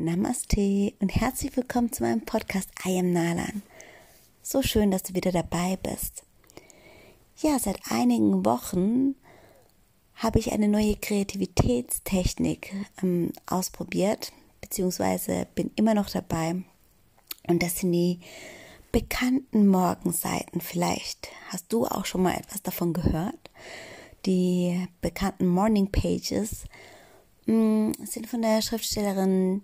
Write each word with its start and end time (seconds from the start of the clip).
Namaste 0.00 0.92
und 1.00 1.08
herzlich 1.08 1.56
willkommen 1.56 1.90
zu 1.90 2.04
meinem 2.04 2.20
Podcast 2.20 2.70
I 2.86 3.00
am 3.00 3.12
Nalan. 3.12 3.62
So 4.42 4.62
schön, 4.62 4.92
dass 4.92 5.02
du 5.02 5.14
wieder 5.14 5.32
dabei 5.32 5.76
bist. 5.82 6.22
Ja, 7.38 7.58
seit 7.58 7.80
einigen 7.90 8.44
Wochen 8.44 9.16
habe 10.14 10.38
ich 10.38 10.52
eine 10.52 10.68
neue 10.68 10.94
Kreativitätstechnik 10.94 12.72
ähm, 13.02 13.32
ausprobiert, 13.46 14.30
beziehungsweise 14.60 15.48
bin 15.56 15.72
immer 15.74 15.94
noch 15.94 16.10
dabei. 16.10 16.62
Und 17.48 17.60
das 17.64 17.78
sind 17.78 17.90
die 17.90 18.20
bekannten 18.92 19.66
Morgenseiten. 19.66 20.60
Vielleicht 20.60 21.26
hast 21.48 21.72
du 21.72 21.86
auch 21.86 22.04
schon 22.04 22.22
mal 22.22 22.36
etwas 22.36 22.62
davon 22.62 22.92
gehört. 22.92 23.50
Die 24.26 24.86
bekannten 25.00 25.48
Morning 25.48 25.90
Pages 25.90 26.66
mh, 27.46 27.54
mm, 27.54 27.92
sind 28.04 28.28
von 28.28 28.42
der 28.42 28.62
Schriftstellerin 28.62 29.62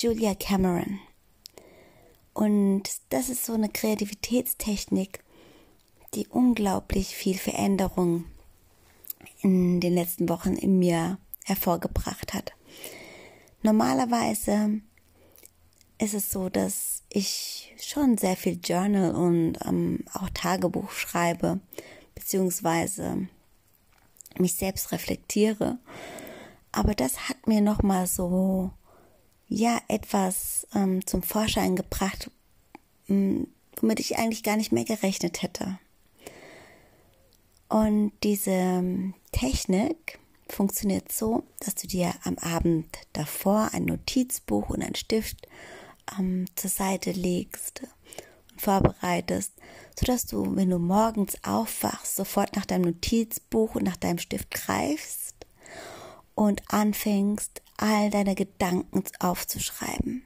Julia 0.00 0.34
Cameron. 0.34 0.98
Und 2.32 2.84
das 3.10 3.28
ist 3.28 3.44
so 3.44 3.52
eine 3.52 3.68
Kreativitätstechnik, 3.68 5.22
die 6.14 6.26
unglaublich 6.26 7.14
viel 7.14 7.36
Veränderung 7.36 8.24
in 9.42 9.78
den 9.80 9.94
letzten 9.94 10.30
Wochen 10.30 10.54
in 10.54 10.78
mir 10.78 11.18
hervorgebracht 11.44 12.32
hat. 12.32 12.52
Normalerweise 13.62 14.80
ist 15.98 16.14
es 16.14 16.30
so, 16.30 16.48
dass 16.48 17.02
ich 17.10 17.74
schon 17.78 18.16
sehr 18.16 18.36
viel 18.36 18.58
Journal 18.64 19.14
und 19.14 19.58
ähm, 19.66 20.04
auch 20.14 20.30
Tagebuch 20.30 20.92
schreibe, 20.92 21.60
beziehungsweise 22.14 23.28
mich 24.38 24.54
selbst 24.54 24.92
reflektiere. 24.92 25.78
Aber 26.72 26.94
das 26.94 27.28
hat 27.28 27.46
mir 27.46 27.60
nochmal 27.60 28.06
so 28.06 28.70
ja 29.50 29.80
etwas 29.88 30.66
ähm, 30.74 31.04
zum 31.06 31.22
Vorschein 31.22 31.76
gebracht, 31.76 32.30
womit 33.08 34.00
ich 34.00 34.16
eigentlich 34.16 34.44
gar 34.44 34.56
nicht 34.56 34.72
mehr 34.72 34.84
gerechnet 34.84 35.42
hätte. 35.42 35.78
Und 37.68 38.12
diese 38.22 38.50
ähm, 38.50 39.14
Technik 39.32 40.18
funktioniert 40.48 41.12
so, 41.12 41.44
dass 41.60 41.74
du 41.74 41.86
dir 41.86 42.12
am 42.24 42.38
Abend 42.38 42.86
davor 43.12 43.70
ein 43.72 43.84
Notizbuch 43.84 44.70
und 44.70 44.82
ein 44.82 44.94
Stift 44.94 45.46
ähm, 46.18 46.46
zur 46.54 46.70
Seite 46.70 47.12
legst 47.12 47.82
und 48.52 48.60
vorbereitest, 48.60 49.52
sodass 49.98 50.26
du, 50.26 50.56
wenn 50.56 50.70
du 50.70 50.78
morgens 50.78 51.42
aufwachst, 51.44 52.16
sofort 52.16 52.56
nach 52.56 52.66
deinem 52.66 52.92
Notizbuch 52.92 53.74
und 53.74 53.84
nach 53.84 53.96
deinem 53.96 54.18
Stift 54.18 54.50
greifst 54.50 55.34
und 56.34 56.62
anfängst, 56.72 57.62
all 57.80 58.10
deine 58.10 58.34
Gedanken 58.34 59.02
aufzuschreiben. 59.18 60.22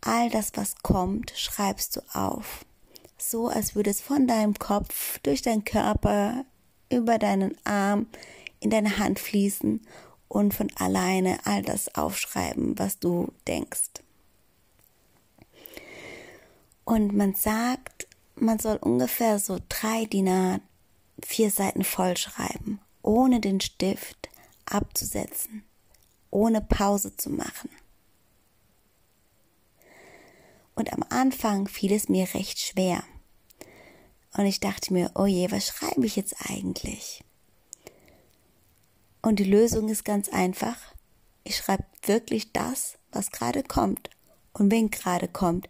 All 0.00 0.30
das, 0.30 0.52
was 0.54 0.76
kommt, 0.82 1.32
schreibst 1.36 1.96
du 1.96 2.00
auf. 2.14 2.64
So 3.18 3.48
als 3.48 3.74
würde 3.74 3.90
es 3.90 4.00
von 4.00 4.26
deinem 4.26 4.54
Kopf 4.54 5.18
durch 5.18 5.42
deinen 5.42 5.64
Körper 5.64 6.44
über 6.90 7.18
deinen 7.18 7.54
Arm 7.64 8.06
in 8.60 8.70
deine 8.70 8.98
Hand 8.98 9.18
fließen 9.18 9.86
und 10.28 10.54
von 10.54 10.70
alleine 10.76 11.38
all 11.44 11.62
das 11.62 11.94
aufschreiben, 11.94 12.78
was 12.78 12.98
du 12.98 13.32
denkst. 13.46 13.90
Und 16.84 17.14
man 17.14 17.34
sagt, 17.34 18.08
man 18.36 18.58
soll 18.58 18.76
ungefähr 18.76 19.38
so 19.38 19.58
drei 19.68 20.06
DIN 20.06 20.60
vier 21.22 21.50
Seiten 21.50 21.84
vollschreiben, 21.84 22.80
ohne 23.02 23.40
den 23.40 23.60
Stift 23.60 24.30
abzusetzen, 24.64 25.64
ohne 26.30 26.60
Pause 26.60 27.16
zu 27.16 27.30
machen. 27.30 27.70
Und 30.74 30.92
am 30.92 31.04
Anfang 31.08 31.68
fiel 31.68 31.92
es 31.92 32.08
mir 32.08 32.26
recht 32.34 32.58
schwer. 32.58 33.02
Und 34.36 34.46
ich 34.46 34.60
dachte 34.60 34.92
mir, 34.92 35.10
oh 35.14 35.26
je, 35.26 35.50
was 35.50 35.66
schreibe 35.66 36.06
ich 36.06 36.16
jetzt 36.16 36.36
eigentlich? 36.48 37.24
Und 39.22 39.38
die 39.38 39.44
Lösung 39.44 39.88
ist 39.88 40.04
ganz 40.04 40.28
einfach. 40.28 40.76
Ich 41.44 41.56
schreibe 41.56 41.84
wirklich 42.04 42.52
das, 42.52 42.96
was 43.12 43.30
gerade 43.30 43.62
kommt. 43.62 44.08
Und 44.52 44.70
wenn 44.70 44.90
gerade 44.90 45.28
kommt, 45.28 45.68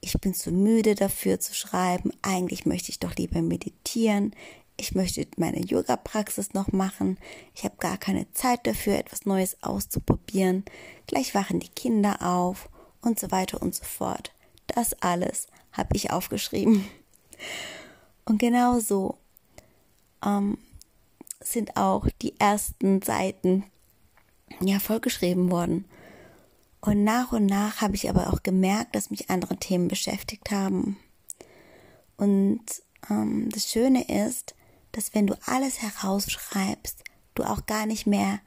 ich 0.00 0.12
bin 0.20 0.34
zu 0.34 0.50
müde 0.50 0.94
dafür 0.94 1.40
zu 1.40 1.54
schreiben, 1.54 2.12
eigentlich 2.22 2.66
möchte 2.66 2.90
ich 2.90 2.98
doch 2.98 3.14
lieber 3.14 3.40
meditieren, 3.40 4.34
ich 4.76 4.94
möchte 4.94 5.26
meine 5.36 5.60
Yoga-Praxis 5.60 6.54
noch 6.54 6.72
machen, 6.72 7.18
ich 7.54 7.64
habe 7.64 7.76
gar 7.78 7.98
keine 7.98 8.30
Zeit 8.32 8.66
dafür, 8.66 8.98
etwas 8.98 9.26
Neues 9.26 9.62
auszuprobieren, 9.62 10.64
gleich 11.06 11.34
wachen 11.34 11.60
die 11.60 11.68
Kinder 11.68 12.22
auf 12.22 12.68
und 13.00 13.18
so 13.18 13.30
weiter 13.30 13.60
und 13.62 13.74
so 13.74 13.84
fort. 13.84 14.32
Das 14.66 14.94
alles 15.02 15.48
habe 15.72 15.96
ich 15.96 16.10
aufgeschrieben. 16.10 16.84
Und 18.24 18.38
genau 18.38 18.78
so 18.78 19.18
ähm, 20.24 20.56
sind 21.40 21.76
auch 21.76 22.06
die 22.22 22.38
ersten 22.38 23.02
Seiten 23.02 23.64
ja 24.60 24.78
vollgeschrieben 24.78 25.50
worden. 25.50 25.86
Und 26.80 27.04
nach 27.04 27.32
und 27.32 27.46
nach 27.46 27.80
habe 27.80 27.94
ich 27.94 28.08
aber 28.08 28.32
auch 28.32 28.42
gemerkt, 28.42 28.94
dass 28.94 29.10
mich 29.10 29.30
andere 29.30 29.56
Themen 29.56 29.88
beschäftigt 29.88 30.50
haben. 30.50 30.98
Und 32.16 32.62
ähm, 33.10 33.48
das 33.50 33.70
Schöne 33.70 34.04
ist, 34.08 34.54
dass 34.92 35.14
wenn 35.14 35.26
du 35.26 35.36
alles 35.46 35.82
herausschreibst, 35.82 37.02
du 37.34 37.44
auch 37.44 37.66
gar 37.66 37.86
nicht 37.86 38.06
mehr 38.06 38.40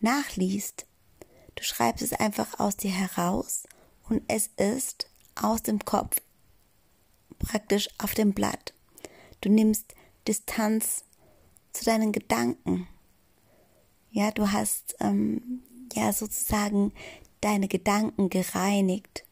nachliest. 0.00 0.86
Du 1.54 1.62
schreibst 1.62 2.02
es 2.02 2.12
einfach 2.12 2.58
aus 2.58 2.76
dir 2.76 2.90
heraus 2.90 3.64
und 4.08 4.22
es 4.28 4.48
ist 4.56 5.08
aus 5.34 5.62
dem 5.62 5.84
Kopf 5.84 6.16
praktisch 7.38 7.88
auf 7.98 8.14
dem 8.14 8.32
Blatt. 8.32 8.72
Du 9.40 9.48
nimmst 9.48 9.94
Distanz 10.26 11.04
zu 11.72 11.84
deinen 11.84 12.12
Gedanken. 12.12 12.88
Ja, 14.10 14.30
du 14.30 14.50
hast 14.50 14.96
ähm, 15.00 15.62
ja 15.92 16.12
sozusagen 16.12 16.92
deine 17.40 17.68
Gedanken 17.68 18.30
gereinigt. 18.30 19.24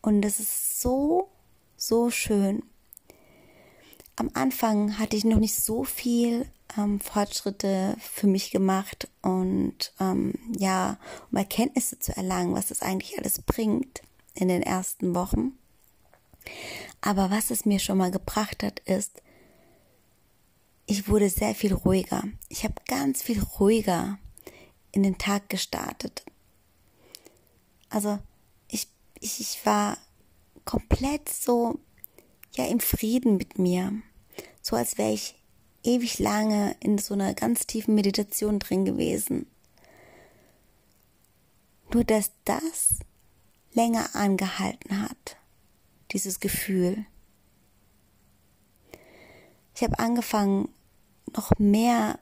Und 0.00 0.24
es 0.24 0.40
ist 0.40 0.80
so, 0.80 1.30
so 1.76 2.10
schön, 2.10 2.62
am 4.16 4.30
Anfang 4.34 4.98
hatte 4.98 5.16
ich 5.16 5.24
noch 5.24 5.38
nicht 5.38 5.54
so 5.54 5.84
viel 5.84 6.46
ähm, 6.76 7.00
Fortschritte 7.00 7.96
für 8.00 8.26
mich 8.26 8.50
gemacht 8.50 9.08
und 9.22 9.92
ähm, 10.00 10.34
ja, 10.58 10.98
um 11.30 11.36
Erkenntnisse 11.36 11.98
zu 11.98 12.16
erlangen, 12.16 12.54
was 12.54 12.68
das 12.68 12.82
eigentlich 12.82 13.18
alles 13.18 13.42
bringt 13.42 14.02
in 14.34 14.48
den 14.48 14.62
ersten 14.62 15.14
Wochen. 15.14 15.52
Aber 17.00 17.30
was 17.30 17.50
es 17.50 17.66
mir 17.66 17.78
schon 17.78 17.98
mal 17.98 18.10
gebracht 18.10 18.62
hat, 18.62 18.80
ist, 18.80 19.22
ich 20.86 21.08
wurde 21.08 21.28
sehr 21.28 21.54
viel 21.54 21.74
ruhiger. 21.74 22.24
Ich 22.48 22.64
habe 22.64 22.74
ganz 22.86 23.22
viel 23.22 23.42
ruhiger 23.42 24.18
in 24.92 25.02
den 25.02 25.18
Tag 25.18 25.48
gestartet. 25.48 26.24
Also 27.90 28.18
ich, 28.68 28.88
ich, 29.20 29.40
ich 29.40 29.66
war 29.66 29.98
komplett 30.64 31.28
so 31.28 31.78
ja 32.56 32.66
im 32.66 32.80
Frieden 32.80 33.36
mit 33.36 33.58
mir. 33.58 33.92
So 34.68 34.74
als 34.74 34.98
wäre 34.98 35.12
ich 35.12 35.36
ewig 35.84 36.18
lange 36.18 36.74
in 36.80 36.98
so 36.98 37.14
einer 37.14 37.34
ganz 37.34 37.68
tiefen 37.68 37.94
Meditation 37.94 38.58
drin 38.58 38.84
gewesen. 38.84 39.46
Nur 41.94 42.02
dass 42.02 42.32
das 42.44 42.98
länger 43.74 44.16
angehalten 44.16 45.02
hat, 45.02 45.36
dieses 46.10 46.40
Gefühl. 46.40 47.06
Ich 49.76 49.84
habe 49.84 50.00
angefangen, 50.00 50.68
noch 51.32 51.52
mehr 51.60 52.18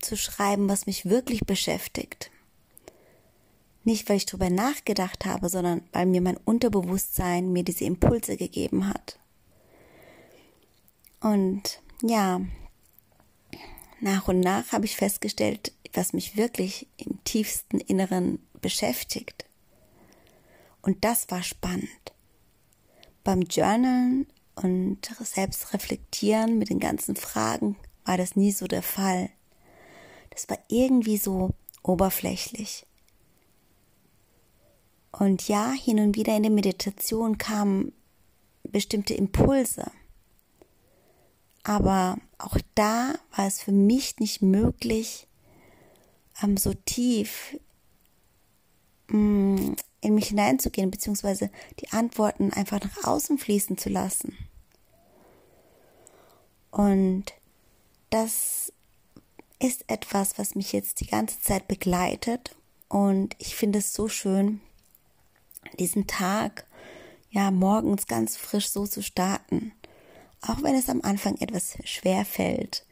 zu 0.00 0.16
schreiben, 0.16 0.68
was 0.68 0.86
mich 0.86 1.04
wirklich 1.04 1.42
beschäftigt. 1.42 2.32
Nicht, 3.84 4.08
weil 4.08 4.16
ich 4.16 4.26
darüber 4.26 4.50
nachgedacht 4.50 5.26
habe, 5.26 5.48
sondern 5.48 5.82
weil 5.92 6.06
mir 6.06 6.20
mein 6.20 6.38
Unterbewusstsein 6.38 7.52
mir 7.52 7.62
diese 7.62 7.84
Impulse 7.84 8.36
gegeben 8.36 8.88
hat. 8.88 9.19
Und 11.20 11.82
ja, 12.02 12.40
nach 14.00 14.28
und 14.28 14.40
nach 14.40 14.72
habe 14.72 14.86
ich 14.86 14.96
festgestellt, 14.96 15.72
was 15.92 16.12
mich 16.12 16.36
wirklich 16.36 16.88
im 16.96 17.22
tiefsten 17.24 17.78
Inneren 17.78 18.38
beschäftigt. 18.60 19.44
Und 20.82 21.04
das 21.04 21.30
war 21.30 21.42
spannend. 21.42 21.88
Beim 23.22 23.42
Journalen 23.42 24.26
und 24.54 24.98
Selbstreflektieren 25.20 26.58
mit 26.58 26.70
den 26.70 26.80
ganzen 26.80 27.16
Fragen 27.16 27.76
war 28.04 28.16
das 28.16 28.36
nie 28.36 28.52
so 28.52 28.66
der 28.66 28.82
Fall. 28.82 29.30
Das 30.30 30.48
war 30.48 30.58
irgendwie 30.68 31.18
so 31.18 31.50
oberflächlich. 31.82 32.86
Und 35.12 35.48
ja, 35.48 35.72
hin 35.72 35.98
und 35.98 36.16
wieder 36.16 36.36
in 36.36 36.44
der 36.44 36.52
Meditation 36.52 37.36
kamen 37.36 37.92
bestimmte 38.62 39.14
Impulse. 39.14 39.90
Aber 41.62 42.18
auch 42.38 42.56
da 42.74 43.14
war 43.36 43.46
es 43.46 43.60
für 43.62 43.72
mich 43.72 44.18
nicht 44.18 44.42
möglich, 44.42 45.28
ähm, 46.42 46.56
so 46.56 46.72
tief 46.72 47.56
mm, 49.08 49.74
in 50.00 50.14
mich 50.14 50.28
hineinzugehen, 50.28 50.90
beziehungsweise 50.90 51.50
die 51.80 51.90
Antworten 51.90 52.52
einfach 52.52 52.80
nach 52.80 53.04
außen 53.04 53.38
fließen 53.38 53.76
zu 53.76 53.90
lassen. 53.90 54.36
Und 56.70 57.24
das 58.08 58.72
ist 59.58 59.84
etwas, 59.88 60.38
was 60.38 60.54
mich 60.54 60.72
jetzt 60.72 61.00
die 61.00 61.06
ganze 61.06 61.40
Zeit 61.40 61.68
begleitet. 61.68 62.56
Und 62.88 63.36
ich 63.38 63.54
finde 63.54 63.80
es 63.80 63.92
so 63.92 64.08
schön, 64.08 64.60
diesen 65.78 66.06
Tag, 66.06 66.66
ja, 67.30 67.50
morgens 67.50 68.06
ganz 68.06 68.36
frisch 68.36 68.70
so 68.70 68.86
zu 68.86 69.02
starten. 69.02 69.72
Auch 70.42 70.62
wenn 70.62 70.74
es 70.74 70.88
am 70.88 71.02
Anfang 71.02 71.36
etwas 71.36 71.76
schwer 71.84 72.24
fällt, 72.24 72.84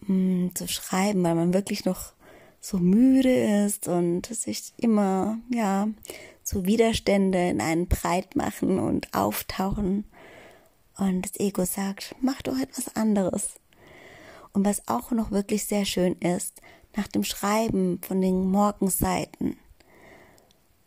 mh, 0.00 0.14
mm, 0.14 0.54
zu 0.54 0.68
schreiben, 0.68 1.22
weil 1.22 1.34
man 1.34 1.54
wirklich 1.54 1.84
noch 1.84 2.12
so 2.60 2.78
müde 2.78 3.64
ist 3.66 3.88
und 3.88 4.26
sich 4.26 4.72
immer, 4.78 5.38
ja, 5.50 5.88
so 6.42 6.64
Widerstände 6.64 7.48
in 7.48 7.60
einen 7.60 7.88
breit 7.88 8.36
machen 8.36 8.78
und 8.78 9.12
auftauchen. 9.14 10.04
Und 10.96 11.22
das 11.22 11.40
Ego 11.40 11.64
sagt, 11.64 12.14
mach 12.20 12.40
doch 12.42 12.58
etwas 12.58 12.94
anderes. 12.96 13.54
Und 14.52 14.64
was 14.64 14.86
auch 14.88 15.10
noch 15.10 15.30
wirklich 15.30 15.64
sehr 15.64 15.84
schön 15.84 16.14
ist, 16.20 16.60
nach 16.96 17.08
dem 17.08 17.24
Schreiben 17.24 18.00
von 18.02 18.20
den 18.20 18.50
Morgenseiten 18.50 19.56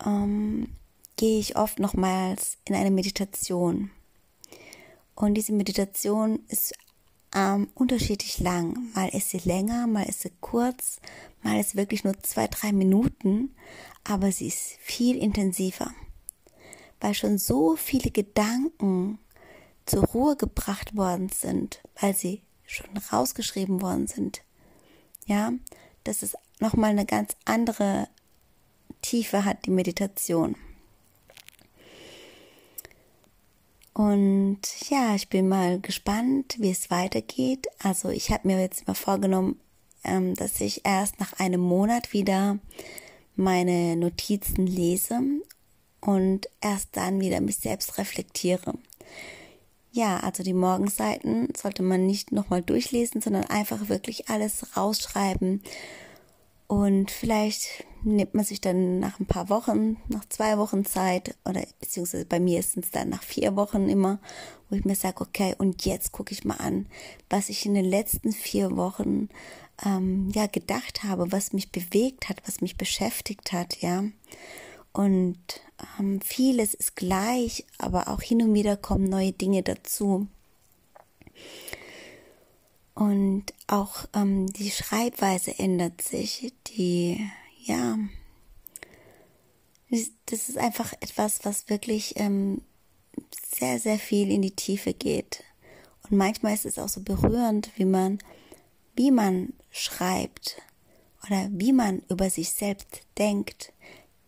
ähm, 0.04 0.74
gehe 1.16 1.38
ich 1.38 1.56
oft 1.56 1.78
nochmals 1.78 2.56
in 2.64 2.74
eine 2.74 2.90
Meditation. 2.90 3.90
Und 5.18 5.34
diese 5.34 5.52
Meditation 5.52 6.38
ist 6.46 6.74
ähm, 7.34 7.68
unterschiedlich 7.74 8.38
lang. 8.38 8.92
Mal 8.94 9.08
ist 9.08 9.30
sie 9.30 9.38
länger, 9.38 9.88
mal 9.88 10.04
ist 10.04 10.20
sie 10.20 10.30
kurz, 10.40 11.00
mal 11.42 11.58
ist 11.58 11.74
wirklich 11.74 12.04
nur 12.04 12.16
zwei, 12.22 12.46
drei 12.46 12.72
Minuten, 12.72 13.52
aber 14.04 14.30
sie 14.30 14.46
ist 14.46 14.76
viel 14.78 15.16
intensiver, 15.16 15.90
weil 17.00 17.14
schon 17.14 17.36
so 17.36 17.74
viele 17.74 18.12
Gedanken 18.12 19.18
zur 19.86 20.04
Ruhe 20.04 20.36
gebracht 20.36 20.96
worden 20.96 21.30
sind, 21.30 21.80
weil 22.00 22.14
sie 22.14 22.42
schon 22.64 22.96
rausgeschrieben 23.12 23.82
worden 23.82 24.06
sind. 24.06 24.42
Ja, 25.26 25.52
dass 26.04 26.22
es 26.22 26.36
nochmal 26.60 26.90
eine 26.90 27.06
ganz 27.06 27.32
andere 27.44 28.06
Tiefe 29.02 29.44
hat, 29.44 29.66
die 29.66 29.70
Meditation. 29.70 30.54
Und 33.98 34.60
ja, 34.90 35.16
ich 35.16 35.28
bin 35.28 35.48
mal 35.48 35.80
gespannt, 35.80 36.54
wie 36.60 36.70
es 36.70 36.88
weitergeht. 36.88 37.66
Also 37.82 38.10
ich 38.10 38.30
habe 38.30 38.46
mir 38.46 38.60
jetzt 38.60 38.86
mal 38.86 38.94
vorgenommen, 38.94 39.58
ähm, 40.04 40.36
dass 40.36 40.60
ich 40.60 40.86
erst 40.86 41.18
nach 41.18 41.32
einem 41.40 41.60
Monat 41.60 42.12
wieder 42.12 42.60
meine 43.34 43.96
Notizen 43.96 44.68
lese 44.68 45.20
und 46.00 46.48
erst 46.60 46.90
dann 46.92 47.18
wieder 47.18 47.40
mich 47.40 47.56
selbst 47.56 47.98
reflektiere. 47.98 48.74
Ja, 49.90 50.20
also 50.20 50.44
die 50.44 50.54
Morgenseiten 50.54 51.48
sollte 51.56 51.82
man 51.82 52.06
nicht 52.06 52.30
nochmal 52.30 52.62
durchlesen, 52.62 53.20
sondern 53.20 53.46
einfach 53.46 53.88
wirklich 53.88 54.28
alles 54.28 54.76
rausschreiben. 54.76 55.60
Und 56.68 57.10
vielleicht 57.10 57.84
nimmt 58.02 58.34
man 58.34 58.44
sich 58.44 58.60
dann 58.60 58.98
nach 58.98 59.18
ein 59.20 59.26
paar 59.26 59.48
Wochen, 59.48 59.96
nach 60.08 60.24
zwei 60.28 60.58
Wochen 60.58 60.84
Zeit, 60.84 61.36
oder 61.44 61.62
beziehungsweise 61.80 62.24
bei 62.24 62.40
mir 62.40 62.60
ist 62.60 62.76
es 62.76 62.90
dann 62.90 63.08
nach 63.08 63.22
vier 63.22 63.56
Wochen 63.56 63.88
immer, 63.88 64.18
wo 64.68 64.76
ich 64.76 64.84
mir 64.84 64.94
sage, 64.94 65.20
okay, 65.20 65.54
und 65.58 65.84
jetzt 65.84 66.12
gucke 66.12 66.32
ich 66.32 66.44
mal 66.44 66.56
an, 66.56 66.86
was 67.30 67.48
ich 67.48 67.66
in 67.66 67.74
den 67.74 67.84
letzten 67.84 68.32
vier 68.32 68.76
Wochen 68.76 69.28
ähm, 69.84 70.30
ja 70.34 70.46
gedacht 70.46 71.04
habe, 71.04 71.32
was 71.32 71.52
mich 71.52 71.70
bewegt 71.72 72.28
hat, 72.28 72.42
was 72.46 72.60
mich 72.60 72.76
beschäftigt 72.76 73.52
hat, 73.52 73.80
ja. 73.80 74.04
Und 74.92 75.38
ähm, 75.98 76.20
vieles 76.20 76.74
ist 76.74 76.96
gleich, 76.96 77.64
aber 77.78 78.08
auch 78.08 78.22
hin 78.22 78.42
und 78.42 78.54
wieder 78.54 78.76
kommen 78.76 79.04
neue 79.04 79.32
Dinge 79.32 79.62
dazu. 79.62 80.26
Und 82.94 83.44
auch 83.68 84.06
ähm, 84.12 84.52
die 84.52 84.72
Schreibweise 84.72 85.56
ändert 85.56 86.02
sich. 86.02 86.52
Die, 86.66 87.24
ja, 87.68 87.98
das 90.26 90.48
ist 90.48 90.58
einfach 90.58 90.92
etwas, 91.00 91.44
was 91.44 91.68
wirklich 91.68 92.14
ähm, 92.16 92.62
sehr, 93.46 93.78
sehr 93.78 93.98
viel 93.98 94.30
in 94.30 94.42
die 94.42 94.56
Tiefe 94.56 94.92
geht. 94.94 95.44
Und 96.04 96.16
manchmal 96.16 96.54
ist 96.54 96.66
es 96.66 96.78
auch 96.78 96.88
so 96.88 97.02
berührend, 97.02 97.70
wie 97.76 97.84
man, 97.84 98.18
wie 98.96 99.10
man 99.10 99.52
schreibt 99.70 100.62
oder 101.26 101.48
wie 101.50 101.72
man 101.72 102.02
über 102.08 102.30
sich 102.30 102.50
selbst 102.50 103.02
denkt, 103.18 103.72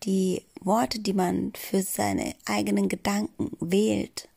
die 0.02 0.42
Worte, 0.60 0.98
die 1.00 1.12
man 1.12 1.52
für 1.54 1.82
seine 1.82 2.34
eigenen 2.46 2.88
Gedanken 2.88 3.50
wählt. 3.60 4.28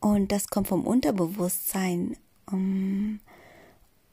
Und 0.00 0.32
das 0.32 0.48
kommt 0.48 0.68
vom 0.68 0.86
Unterbewusstsein. 0.86 2.16
Um, 2.50 3.20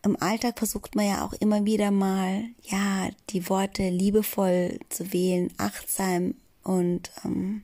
Im 0.04 0.20
Alltag 0.20 0.58
versucht 0.58 0.96
man 0.96 1.06
ja 1.06 1.26
auch 1.26 1.34
immer 1.34 1.66
wieder 1.66 1.92
mal, 1.92 2.46
ja, 2.64 3.10
die 3.30 3.48
Worte 3.50 3.90
liebevoll 3.90 4.80
zu 4.90 5.14
wählen, 5.14 5.54
achtsam 5.58 6.34
und 6.64 7.12
ähm, 7.24 7.64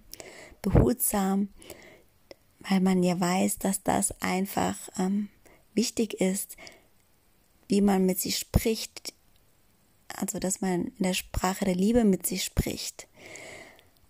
behutsam, 0.62 1.50
weil 2.60 2.80
man 2.80 3.02
ja 3.02 3.20
weiß, 3.20 3.58
dass 3.58 3.82
das 3.82 4.22
einfach 4.22 4.76
ähm, 5.00 5.30
wichtig 5.74 6.22
ist, 6.22 6.58
wie 7.68 7.82
man 7.82 8.06
mit 8.06 8.20
sich 8.20 8.38
spricht, 8.38 9.14
also 10.08 10.40
dass 10.40 10.62
man 10.62 10.88
in 10.98 11.04
der 11.04 11.14
Sprache 11.14 11.66
der 11.66 11.76
Liebe 11.76 12.04
mit 12.04 12.26
sich 12.28 12.44
spricht. 12.44 13.08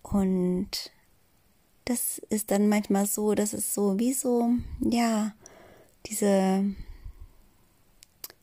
Und 0.02 0.92
das 1.86 2.18
ist 2.30 2.50
dann 2.50 2.68
manchmal 2.68 3.06
so, 3.06 3.34
dass 3.34 3.52
es 3.54 3.74
so 3.74 3.98
wie 3.98 4.12
so, 4.12 4.50
ja, 4.80 5.32
diese, 6.06 6.64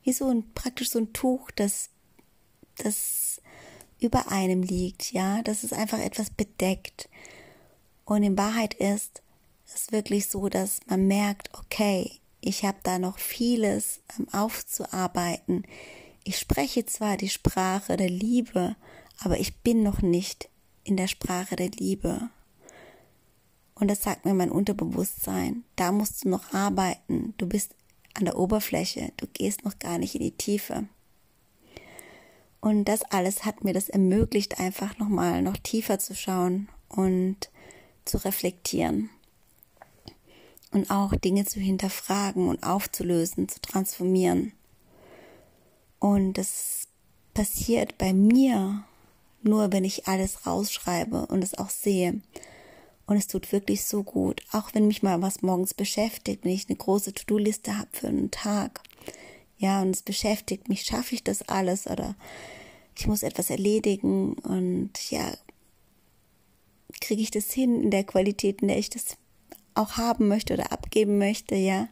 wie 0.06 0.12
so 0.12 0.28
ein, 0.28 0.52
praktisch 0.54 0.90
so 0.90 1.00
ein 1.00 1.12
Tuch, 1.12 1.50
das, 1.50 1.90
das 2.78 3.42
über 4.00 4.30
einem 4.30 4.62
liegt, 4.62 5.12
ja, 5.12 5.42
dass 5.42 5.64
es 5.64 5.72
einfach 5.72 5.98
etwas 5.98 6.30
bedeckt. 6.30 7.08
Und 8.04 8.22
in 8.22 8.38
Wahrheit 8.38 8.74
ist 8.74 9.22
es 9.66 9.90
wirklich 9.90 10.28
so, 10.28 10.48
dass 10.48 10.80
man 10.86 11.06
merkt, 11.06 11.50
okay, 11.58 12.20
ich 12.40 12.64
habe 12.64 12.78
da 12.84 12.98
noch 12.98 13.18
vieles 13.18 14.00
aufzuarbeiten. 14.30 15.64
Ich 16.22 16.38
spreche 16.38 16.86
zwar 16.86 17.16
die 17.16 17.28
Sprache 17.28 17.96
der 17.96 18.10
Liebe, 18.10 18.76
aber 19.18 19.40
ich 19.40 19.56
bin 19.56 19.82
noch 19.82 20.02
nicht 20.02 20.48
in 20.84 20.96
der 20.96 21.08
Sprache 21.08 21.56
der 21.56 21.70
Liebe. 21.70 22.30
Und 23.74 23.88
das 23.88 24.02
sagt 24.02 24.24
mir 24.24 24.34
mein 24.34 24.50
Unterbewusstsein. 24.50 25.64
Da 25.74 25.92
musst 25.92 26.24
du 26.24 26.28
noch 26.28 26.54
arbeiten. 26.54 27.34
Du 27.38 27.46
bist 27.46 27.74
an 28.16 28.24
der 28.24 28.38
Oberfläche. 28.38 29.12
Du 29.16 29.26
gehst 29.26 29.64
noch 29.64 29.78
gar 29.78 29.98
nicht 29.98 30.14
in 30.14 30.22
die 30.22 30.36
Tiefe. 30.36 30.84
Und 32.60 32.86
das 32.86 33.02
alles 33.04 33.44
hat 33.44 33.62
mir 33.62 33.72
das 33.72 33.88
ermöglicht, 33.88 34.58
einfach 34.58 34.98
nochmal 34.98 35.42
noch 35.42 35.56
tiefer 35.56 35.98
zu 35.98 36.14
schauen 36.14 36.68
und 36.88 37.50
zu 38.04 38.18
reflektieren. 38.18 39.10
Und 40.72 40.90
auch 40.90 41.14
Dinge 41.14 41.44
zu 41.44 41.60
hinterfragen 41.60 42.48
und 42.48 42.62
aufzulösen, 42.64 43.48
zu 43.48 43.60
transformieren. 43.60 44.52
Und 45.98 46.34
das 46.34 46.88
passiert 47.34 47.98
bei 47.98 48.12
mir 48.12 48.84
nur, 49.42 49.72
wenn 49.72 49.84
ich 49.84 50.08
alles 50.08 50.46
rausschreibe 50.46 51.26
und 51.26 51.44
es 51.44 51.56
auch 51.56 51.70
sehe. 51.70 52.20
Und 53.06 53.16
es 53.16 53.26
tut 53.28 53.52
wirklich 53.52 53.84
so 53.84 54.02
gut, 54.02 54.42
auch 54.52 54.74
wenn 54.74 54.88
mich 54.88 55.02
mal 55.02 55.22
was 55.22 55.42
morgens 55.42 55.74
beschäftigt, 55.74 56.44
wenn 56.44 56.52
ich 56.52 56.68
eine 56.68 56.76
große 56.76 57.14
To-Do-Liste 57.14 57.78
habe 57.78 57.88
für 57.92 58.08
einen 58.08 58.30
Tag. 58.30 58.80
Ja, 59.58 59.80
und 59.82 59.90
es 59.90 60.02
beschäftigt 60.02 60.68
mich, 60.68 60.82
schaffe 60.82 61.14
ich 61.14 61.22
das 61.22 61.42
alles 61.48 61.86
oder 61.86 62.16
ich 62.96 63.06
muss 63.06 63.22
etwas 63.22 63.50
erledigen? 63.50 64.34
Und 64.34 65.10
ja, 65.10 65.32
kriege 67.00 67.22
ich 67.22 67.30
das 67.30 67.52
hin 67.52 67.82
in 67.82 67.90
der 67.90 68.04
Qualität, 68.04 68.62
in 68.62 68.68
der 68.68 68.78
ich 68.78 68.90
das 68.90 69.16
auch 69.74 69.92
haben 69.92 70.28
möchte 70.28 70.54
oder 70.54 70.72
abgeben 70.72 71.18
möchte, 71.18 71.54
ja, 71.54 71.88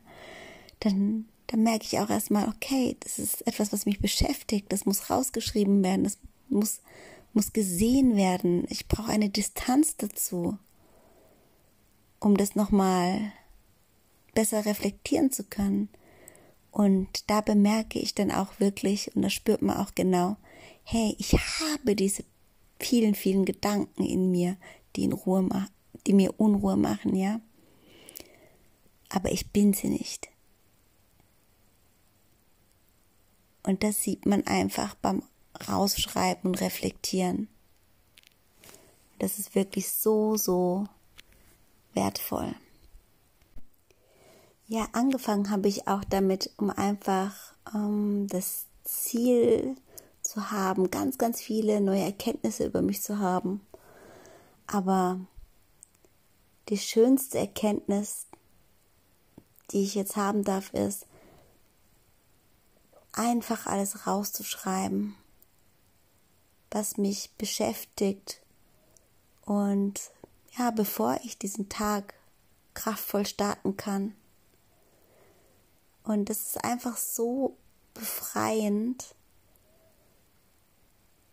dann 0.80 1.26
dann 1.46 1.62
merke 1.62 1.84
ich 1.84 1.98
auch 1.98 2.10
erstmal, 2.10 2.48
okay, 2.48 2.96
das 3.00 3.18
ist 3.18 3.46
etwas, 3.46 3.72
was 3.72 3.86
mich 3.86 4.00
beschäftigt, 4.00 4.72
das 4.72 4.86
muss 4.86 5.10
rausgeschrieben 5.10 5.82
werden, 5.82 6.04
das 6.04 6.18
muss, 6.48 6.80
muss 7.32 7.52
gesehen 7.52 8.16
werden. 8.16 8.66
Ich 8.70 8.88
brauche 8.88 9.10
eine 9.10 9.28
Distanz 9.28 9.96
dazu, 9.96 10.58
um 12.24 12.38
das 12.38 12.54
nochmal 12.54 13.32
besser 14.34 14.64
reflektieren 14.64 15.30
zu 15.30 15.44
können. 15.44 15.90
Und 16.70 17.30
da 17.30 17.42
bemerke 17.42 17.98
ich 17.98 18.14
dann 18.14 18.30
auch 18.30 18.58
wirklich, 18.58 19.14
und 19.14 19.22
das 19.22 19.34
spürt 19.34 19.60
man 19.60 19.76
auch 19.76 19.94
genau, 19.94 20.36
hey, 20.84 21.14
ich 21.18 21.34
habe 21.34 21.94
diese 21.94 22.24
vielen, 22.80 23.14
vielen 23.14 23.44
Gedanken 23.44 24.04
in 24.04 24.30
mir, 24.30 24.56
die 24.96 25.04
in 25.04 25.12
Ruhe 25.12 25.68
die 26.06 26.14
mir 26.14 26.38
Unruhe 26.40 26.76
machen, 26.76 27.14
ja. 27.14 27.40
Aber 29.10 29.30
ich 29.30 29.50
bin 29.52 29.74
sie 29.74 29.88
nicht. 29.88 30.28
Und 33.62 33.82
das 33.82 34.02
sieht 34.02 34.26
man 34.26 34.46
einfach 34.46 34.94
beim 34.96 35.22
rausschreiben 35.68 36.50
und 36.50 36.60
reflektieren. 36.60 37.48
Das 39.18 39.38
ist 39.38 39.54
wirklich 39.54 39.88
so, 39.90 40.36
so 40.36 40.88
wertvoll. 41.94 42.54
Ja, 44.66 44.88
angefangen 44.92 45.50
habe 45.50 45.68
ich 45.68 45.88
auch 45.88 46.04
damit, 46.04 46.50
um 46.56 46.70
einfach 46.70 47.34
ähm, 47.74 48.26
das 48.28 48.66
Ziel 48.82 49.76
zu 50.22 50.50
haben, 50.50 50.90
ganz, 50.90 51.18
ganz 51.18 51.40
viele 51.40 51.80
neue 51.80 52.02
Erkenntnisse 52.02 52.64
über 52.66 52.80
mich 52.80 53.02
zu 53.02 53.18
haben. 53.18 53.60
Aber 54.66 55.20
die 56.70 56.78
schönste 56.78 57.38
Erkenntnis, 57.38 58.26
die 59.70 59.82
ich 59.82 59.94
jetzt 59.94 60.16
haben 60.16 60.44
darf, 60.44 60.72
ist, 60.72 61.06
einfach 63.12 63.66
alles 63.66 64.06
rauszuschreiben, 64.06 65.14
was 66.70 66.96
mich 66.96 67.30
beschäftigt. 67.36 68.40
Und 69.44 70.10
ja, 70.58 70.70
bevor 70.70 71.18
ich 71.24 71.38
diesen 71.38 71.68
Tag 71.68 72.14
kraftvoll 72.74 73.26
starten 73.26 73.76
kann. 73.76 74.14
Und 76.02 76.28
das 76.28 76.40
ist 76.40 76.64
einfach 76.64 76.96
so 76.96 77.56
befreiend. 77.94 79.14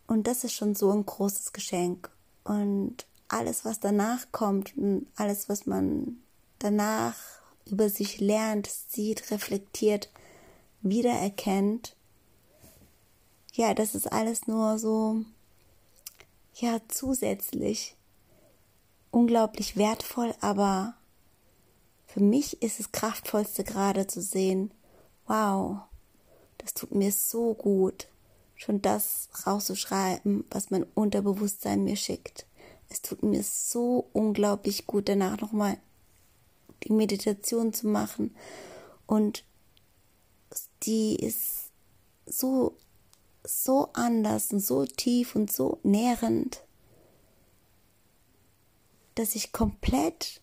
Und 0.06 0.26
das 0.26 0.44
ist 0.44 0.54
schon 0.54 0.74
so 0.74 0.90
ein 0.90 1.04
großes 1.04 1.52
Geschenk. 1.52 2.10
Und 2.44 3.06
alles, 3.28 3.64
was 3.64 3.80
danach 3.80 4.30
kommt, 4.32 4.74
alles, 5.16 5.48
was 5.48 5.66
man 5.66 6.22
danach 6.58 7.16
über 7.66 7.88
sich 7.88 8.20
lernt, 8.20 8.66
sieht, 8.66 9.30
reflektiert, 9.30 10.10
wiedererkennt, 10.82 11.96
ja, 13.54 13.74
das 13.74 13.94
ist 13.94 14.10
alles 14.10 14.46
nur 14.46 14.78
so, 14.78 15.24
ja, 16.54 16.80
zusätzlich 16.88 17.96
unglaublich 19.12 19.76
wertvoll, 19.76 20.34
aber 20.40 20.94
für 22.06 22.20
mich 22.20 22.60
ist 22.60 22.80
es 22.80 22.90
kraftvollste 22.90 23.62
gerade 23.62 24.08
zu 24.08 24.20
sehen, 24.20 24.72
wow, 25.26 25.78
das 26.58 26.74
tut 26.74 26.92
mir 26.92 27.12
so 27.12 27.54
gut, 27.54 28.08
schon 28.56 28.82
das 28.82 29.28
rauszuschreiben, 29.46 30.44
was 30.50 30.70
mein 30.70 30.84
Unterbewusstsein 30.94 31.84
mir 31.84 31.96
schickt. 31.96 32.46
Es 32.88 33.00
tut 33.00 33.22
mir 33.22 33.42
so 33.42 34.08
unglaublich 34.12 34.86
gut, 34.86 35.08
danach 35.08 35.40
nochmal 35.40 35.78
die 36.84 36.92
Meditation 36.92 37.72
zu 37.72 37.86
machen. 37.86 38.34
Und 39.06 39.44
die 40.82 41.16
ist 41.16 41.70
so, 42.26 42.76
so 43.44 43.88
anders 43.94 44.52
und 44.52 44.60
so 44.60 44.84
tief 44.84 45.34
und 45.34 45.50
so 45.50 45.78
nährend, 45.82 46.62
dass 49.14 49.34
ich 49.34 49.52
komplett 49.52 50.40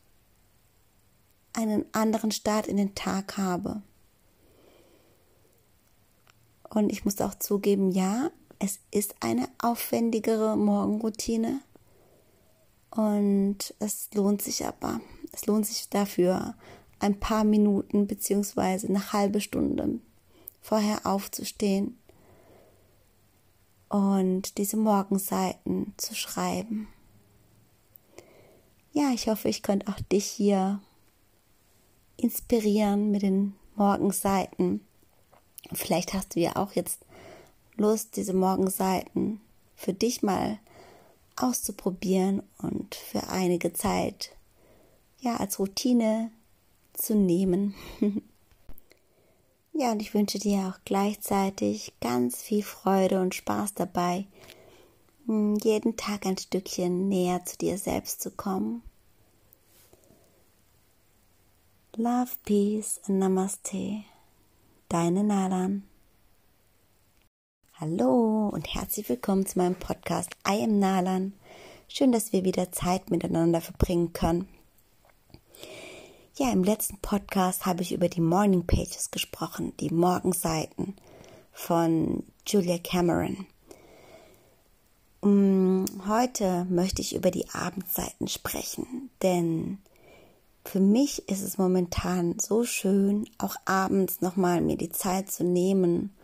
einen 1.54 1.86
anderen 1.94 2.32
Start 2.32 2.68
in 2.68 2.78
den 2.78 2.96
Tag 2.96 3.38
habe. 3.38 3.82
Und 6.70 6.92
ich 6.92 7.06
muss 7.06 7.20
auch 7.22 7.36
zugeben, 7.36 7.92
ja, 7.92 8.30
es 8.60 8.80
ist 8.92 9.16
eine 9.22 9.48
aufwendigere 9.58 10.56
Morgenroutine. 10.56 11.62
Und 12.92 13.74
es 13.80 14.10
lohnt 14.14 14.42
sich 14.42 14.66
aber. 14.66 15.02
Es 15.32 15.46
lohnt 15.46 15.66
sich 15.66 15.90
dafür, 15.90 16.56
ein 17.00 17.20
paar 17.20 17.44
Minuten 17.44 18.08
beziehungsweise 18.08 18.88
eine 18.88 19.14
halbe 19.14 19.42
Stunde 19.42 20.00
vorher 20.62 21.06
aufzustehen 21.06 21.98
und 23.88 24.58
diese 24.58 24.78
Morgenseiten 24.78 25.94
zu 25.98 26.14
schreiben. 26.14 26.88
Ja, 28.91 29.12
ich 29.13 29.27
hoffe, 29.27 29.50
ich 29.50 29.62
konnte 29.62 29.88
auch 29.88 30.00
dich 30.12 30.25
hier 30.25 30.79
inspirieren 32.17 33.12
mit 33.12 33.22
den 33.22 33.53
Morgenseiten. 33.75 34.81
Vielleicht 35.74 36.13
hast 36.13 36.36
du 36.36 36.39
ja 36.39 36.55
auch 36.55 36.74
jetzt 36.74 37.05
Lust, 37.75 38.15
diese 38.15 38.34
Morgenseiten 38.34 39.39
für 39.75 39.93
dich 39.93 40.22
mal 40.22 40.60
auszuprobieren 41.38 42.43
und 42.58 42.96
für 42.96 43.29
einige 43.29 43.72
Zeit 43.74 44.36
ja 45.19 45.38
als 45.38 45.60
Routine 45.60 46.31
zu 46.93 47.15
nehmen. 47.15 47.75
ja, 49.74 49.91
und 49.91 50.01
ich 50.01 50.13
wünsche 50.13 50.39
dir 50.39 50.74
auch 50.74 50.79
gleichzeitig 50.84 51.93
ganz 52.01 52.41
viel 52.41 52.63
Freude 52.63 53.22
und 53.22 53.36
Spaß 53.36 53.74
dabei, 53.75 54.25
jeden 55.30 55.96
Tag 55.96 56.26
ein 56.26 56.38
Stückchen 56.38 57.08
näher 57.08 57.46
zu 57.46 57.56
dir 57.58 57.78
selbst 57.78 58.22
zu 58.22 58.32
kommen. 58.32 58.82
Love, 61.96 62.32
Peace 62.46 63.00
and 63.08 63.20
Namaste. 63.20 64.04
Deine 64.88 65.24
Nalan. 65.24 65.84
Hallo 67.76 68.50
und 68.50 68.74
herzlich 68.74 69.08
willkommen 69.08 69.46
zu 69.46 69.60
meinem 69.60 69.76
Podcast 69.76 70.32
I 70.48 70.64
am 70.64 70.80
Nalan. 70.80 71.34
Schön, 71.88 72.12
dass 72.12 72.34
wir 72.34 72.44
wieder 72.44 72.72
Zeit 72.72 73.12
miteinander 73.12 73.62
verbringen 73.62 74.14
können. 74.14 74.50
Ja, 76.38 76.52
im 76.52 76.64
letzten 76.64 76.98
Podcast 76.98 77.68
habe 77.68 77.84
ich 77.84 77.92
über 77.92 78.10
die 78.10 78.22
Morning 78.22 78.66
Pages 78.66 79.12
gesprochen, 79.12 79.74
die 79.80 79.92
Morgenseiten 79.92 80.96
von 81.52 82.24
Julia 82.48 82.80
Cameron. 82.80 83.46
Heute 85.22 86.66
möchte 86.70 87.02
ich 87.02 87.14
über 87.14 87.30
die 87.30 87.50
Abendseiten 87.50 88.30
sprechen, 88.30 89.10
denn 89.22 89.80
für 90.64 90.80
mich 90.80 91.28
ist 91.28 91.42
es 91.42 91.58
momentan 91.58 92.40
so 92.40 92.64
schön, 92.64 93.30
auch 93.38 93.56
abends 93.66 94.22
nochmal 94.22 94.62
mir 94.62 94.78
die 94.78 94.92
Zeit 94.92 95.30
zu 95.30 95.44
nehmen, 95.44 96.16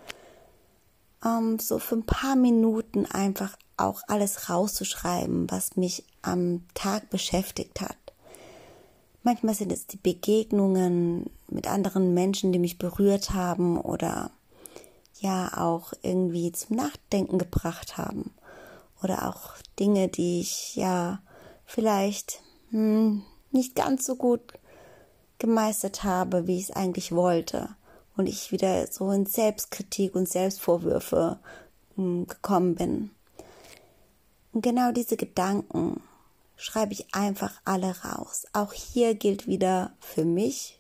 ähm, 1.25 1.60
so 1.60 1.80
für 1.80 1.96
ein 1.96 2.06
paar 2.06 2.38
Minuten 2.38 3.06
einfach 3.06 3.58
auch 3.75 4.02
alles 4.08 4.50
rauszuschreiben, 4.50 5.52
was 5.52 5.75
mich 5.75 6.06
am 6.22 6.64
Tag 6.74 7.10
beschäftigt 7.10 7.82
hat. 7.82 7.98
Manchmal 9.24 9.56
sind 9.56 9.74
es 9.74 9.88
die 9.88 9.98
Begegnungen 9.98 11.30
mit 11.50 11.68
anderen 11.68 12.14
Menschen, 12.14 12.54
die 12.54 12.60
mich 12.60 12.78
berührt 12.78 13.32
haben 13.32 13.78
oder 13.78 14.32
ja 15.20 15.58
auch 15.58 15.92
irgendwie 16.02 16.54
zum 16.54 16.78
Nachdenken 16.78 17.40
gebracht 17.40 17.98
haben. 17.98 18.32
Oder 19.04 19.30
auch 19.30 19.54
Dinge, 19.80 20.08
die 20.08 20.40
ich 20.40 20.75
ja 20.75 21.22
vielleicht 21.66 22.42
hm, 22.70 23.24
nicht 23.52 23.75
ganz 23.75 24.06
so 24.06 24.16
gut 24.16 24.54
gemeistert 25.38 26.04
habe, 26.04 26.48
wie 26.48 26.58
ich 26.58 26.70
es 26.70 26.72
eigentlich 26.72 27.12
wollte 27.12 27.75
und 28.16 28.28
ich 28.28 28.52
wieder 28.52 28.88
so 28.88 29.12
in 29.12 29.25
Selbstkritik 29.25 30.16
und 30.16 30.30
Selbstvorwürfe 30.30 31.40
hm, 31.96 32.28
gekommen 32.28 32.75
bin. 32.75 33.12
Und 34.54 34.62
genau 34.62 34.92
diese 34.92 35.18
Gedanken 35.18 36.02
schreibe 36.56 36.94
ich 36.94 37.14
einfach 37.14 37.54
alle 37.66 37.94
raus. 38.04 38.46
Auch 38.54 38.74
hier 38.74 39.16
gilt 39.16 39.48
wieder 39.48 39.92
für 40.00 40.24
mich, 40.24 40.80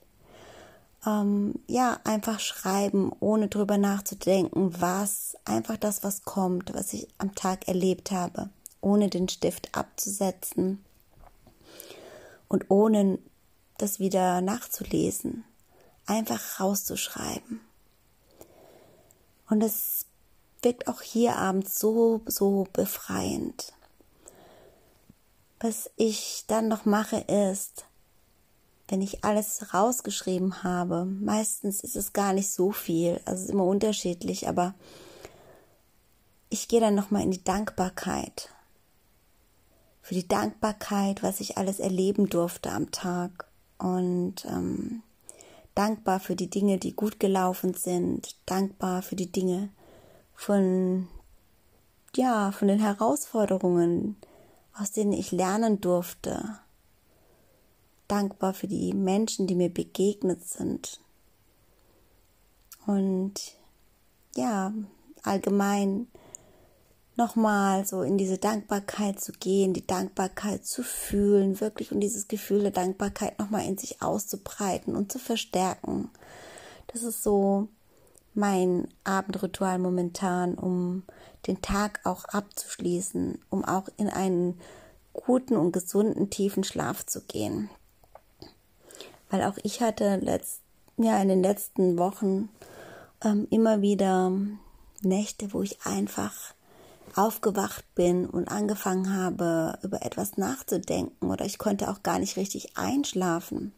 ähm, 1.05 1.55
ja, 1.67 1.99
einfach 2.03 2.39
schreiben, 2.39 3.11
ohne 3.19 3.47
drüber 3.47 3.77
nachzudenken, 3.77 4.79
was, 4.79 5.37
einfach 5.45 5.77
das, 5.77 6.03
was 6.03 6.23
kommt, 6.23 6.73
was 6.73 6.93
ich 6.93 7.07
am 7.17 7.35
Tag 7.35 7.67
erlebt 7.67 8.11
habe, 8.11 8.49
ohne 8.81 9.09
den 9.09 9.29
Stift 9.29 9.75
abzusetzen 9.75 10.83
und 12.47 12.69
ohne 12.69 13.19
das 13.77 13.99
wieder 13.99 14.41
nachzulesen 14.41 15.43
einfach 16.05 16.59
rauszuschreiben. 16.59 17.61
Und 19.49 19.61
es 19.61 20.05
wirkt 20.61 20.87
auch 20.87 21.01
hier 21.01 21.37
abends 21.37 21.79
so, 21.79 22.21
so 22.25 22.67
befreiend. 22.73 23.73
Was 25.59 25.89
ich 25.95 26.45
dann 26.47 26.67
noch 26.67 26.85
mache 26.85 27.17
ist, 27.17 27.85
wenn 28.87 29.01
ich 29.01 29.23
alles 29.23 29.73
rausgeschrieben 29.73 30.63
habe, 30.63 31.05
meistens 31.05 31.81
ist 31.81 31.95
es 31.95 32.13
gar 32.13 32.33
nicht 32.33 32.51
so 32.51 32.71
viel, 32.71 33.19
also 33.25 33.39
es 33.39 33.45
ist 33.45 33.51
immer 33.51 33.65
unterschiedlich, 33.65 34.47
aber 34.47 34.75
ich 36.49 36.67
gehe 36.67 36.79
dann 36.79 36.95
nochmal 36.95 37.23
in 37.23 37.31
die 37.31 37.43
Dankbarkeit. 37.43 38.49
Für 40.01 40.13
die 40.13 40.27
Dankbarkeit, 40.27 41.23
was 41.23 41.39
ich 41.39 41.57
alles 41.57 41.79
erleben 41.79 42.29
durfte 42.29 42.71
am 42.71 42.91
Tag. 42.91 43.47
Und 43.79 44.45
ähm, 44.45 45.01
dankbar 45.73 46.19
für 46.19 46.35
die 46.35 46.49
Dinge, 46.49 46.77
die 46.77 46.95
gut 46.95 47.19
gelaufen 47.19 47.73
sind, 47.73 48.35
dankbar 48.45 49.01
für 49.01 49.15
die 49.15 49.31
Dinge 49.31 49.69
von, 50.35 51.07
ja, 52.15 52.51
von 52.51 52.67
den 52.67 52.79
Herausforderungen, 52.79 54.15
aus 54.73 54.91
denen 54.91 55.13
ich 55.13 55.31
lernen 55.31 55.81
durfte, 55.81 56.59
dankbar 58.07 58.53
für 58.53 58.67
die 58.67 58.93
Menschen, 58.93 59.47
die 59.47 59.55
mir 59.55 59.69
begegnet 59.69 60.45
sind 60.47 60.99
und 62.85 63.33
ja, 64.35 64.73
allgemein 65.23 66.07
nochmal 67.15 67.85
so 67.85 68.01
in 68.01 68.17
diese 68.17 68.37
Dankbarkeit 68.37 69.19
zu 69.21 69.31
gehen, 69.31 69.73
die 69.73 69.87
Dankbarkeit 69.87 70.65
zu 70.65 70.83
fühlen, 70.83 71.61
wirklich 71.61 71.91
und 71.91 72.01
dieses 72.01 72.27
Gefühl 72.27 72.61
der 72.61 72.71
Dankbarkeit 72.71 73.39
nochmal 73.39 73.65
in 73.65 73.77
sich 73.77 74.01
auszubreiten 74.01 74.95
und 74.95 75.11
zu 75.11 75.19
verstärken. 75.19 76.09
Das 76.87 77.03
ist 77.03 77.23
so 77.23 77.69
mein 78.33 78.89
Abendritual 79.05 79.79
momentan, 79.79 80.55
um 80.55 81.03
den 81.47 81.61
Tag 81.61 82.01
auch 82.03 82.25
abzuschließen, 82.25 83.39
um 83.49 83.63
auch 83.63 83.87
in 83.97 84.09
einen 84.09 84.59
guten 85.13 85.55
und 85.55 85.71
gesunden 85.71 86.29
tiefen 86.29 86.65
Schlaf 86.65 87.05
zu 87.05 87.21
gehen. 87.21 87.69
Weil 89.35 89.43
auch 89.43 89.57
ich 89.63 89.81
hatte 89.81 90.15
letzt, 90.15 90.61
ja, 90.95 91.21
in 91.21 91.27
den 91.27 91.43
letzten 91.43 91.97
Wochen 91.97 92.47
ähm, 93.21 93.47
immer 93.49 93.81
wieder 93.81 94.31
Nächte, 95.01 95.51
wo 95.51 95.61
ich 95.61 95.85
einfach 95.85 96.53
aufgewacht 97.15 97.83
bin 97.95 98.27
und 98.27 98.47
angefangen 98.47 99.13
habe, 99.13 99.77
über 99.83 100.05
etwas 100.05 100.37
nachzudenken 100.37 101.29
oder 101.29 101.43
ich 101.43 101.57
konnte 101.57 101.89
auch 101.89 102.01
gar 102.01 102.17
nicht 102.19 102.37
richtig 102.37 102.77
einschlafen. 102.77 103.73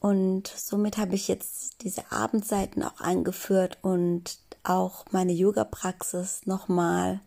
Und 0.00 0.46
somit 0.46 0.96
habe 0.96 1.14
ich 1.14 1.28
jetzt 1.28 1.82
diese 1.82 2.10
Abendseiten 2.10 2.82
auch 2.82 3.02
eingeführt 3.02 3.76
und 3.82 4.38
auch 4.64 5.04
meine 5.10 5.32
Yoga-Praxis 5.32 6.46
nochmal 6.46 7.20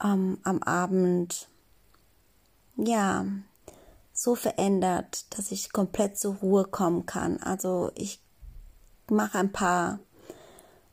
ähm, 0.00 0.38
am 0.44 0.62
Abend, 0.62 1.48
ja, 2.76 3.26
so 4.20 4.34
verändert, 4.34 5.24
dass 5.34 5.50
ich 5.50 5.72
komplett 5.72 6.18
zur 6.18 6.34
Ruhe 6.34 6.64
kommen 6.64 7.06
kann. 7.06 7.38
Also 7.38 7.90
ich 7.94 8.20
mache 9.08 9.38
ein 9.38 9.50
paar 9.50 9.98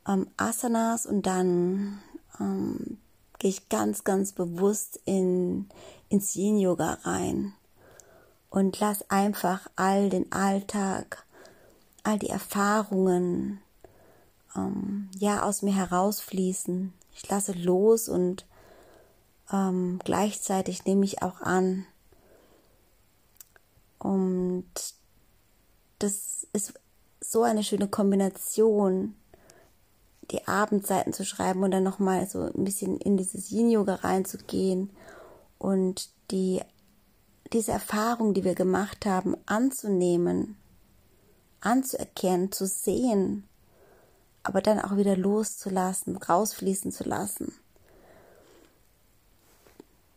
ähm, 0.07 0.27
Asanas 0.37 1.05
und 1.05 1.23
dann 1.23 1.99
ähm, 2.39 2.99
gehe 3.37 3.49
ich 3.49 3.67
ganz, 3.67 4.05
ganz 4.05 4.31
bewusst 4.31 5.01
in, 5.03 5.67
ins 6.07 6.35
Yin-Yoga 6.35 6.99
rein 7.03 7.51
und 8.49 8.79
lass 8.79 9.09
einfach 9.09 9.67
all 9.75 10.09
den 10.09 10.31
Alltag, 10.31 11.25
all 12.03 12.17
die 12.19 12.29
Erfahrungen, 12.29 13.59
ähm, 14.55 15.09
ja, 15.19 15.43
aus 15.43 15.63
mir 15.63 15.75
herausfließen. 15.75 16.93
Ich 17.13 17.27
lasse 17.27 17.51
los 17.51 18.07
und 18.07 18.45
ähm, 19.51 19.99
gleichzeitig 20.05 20.85
nehme 20.85 21.03
ich 21.03 21.21
auch 21.21 21.41
an. 21.41 21.85
Und 23.99 24.65
das 25.99 26.47
ist 26.53 26.73
so 27.19 27.43
eine 27.43 27.63
schöne 27.63 27.87
Kombination 27.87 29.15
die 30.31 30.47
Abendseiten 30.47 31.13
zu 31.13 31.25
schreiben 31.25 31.63
und 31.63 31.71
dann 31.71 31.83
nochmal 31.83 32.27
so 32.27 32.41
ein 32.41 32.63
bisschen 32.63 32.97
in 32.97 33.17
dieses 33.17 33.51
Yin-Yoga 33.51 33.95
reinzugehen 33.95 34.89
und 35.57 36.09
die, 36.31 36.61
diese 37.53 37.71
Erfahrung, 37.71 38.33
die 38.33 38.43
wir 38.43 38.55
gemacht 38.55 39.05
haben, 39.05 39.37
anzunehmen, 39.45 40.57
anzuerkennen, 41.61 42.51
zu 42.51 42.67
sehen, 42.67 43.47
aber 44.43 44.61
dann 44.61 44.79
auch 44.79 44.97
wieder 44.97 45.15
loszulassen, 45.15 46.17
rausfließen 46.17 46.91
zu 46.91 47.03
lassen. 47.05 47.53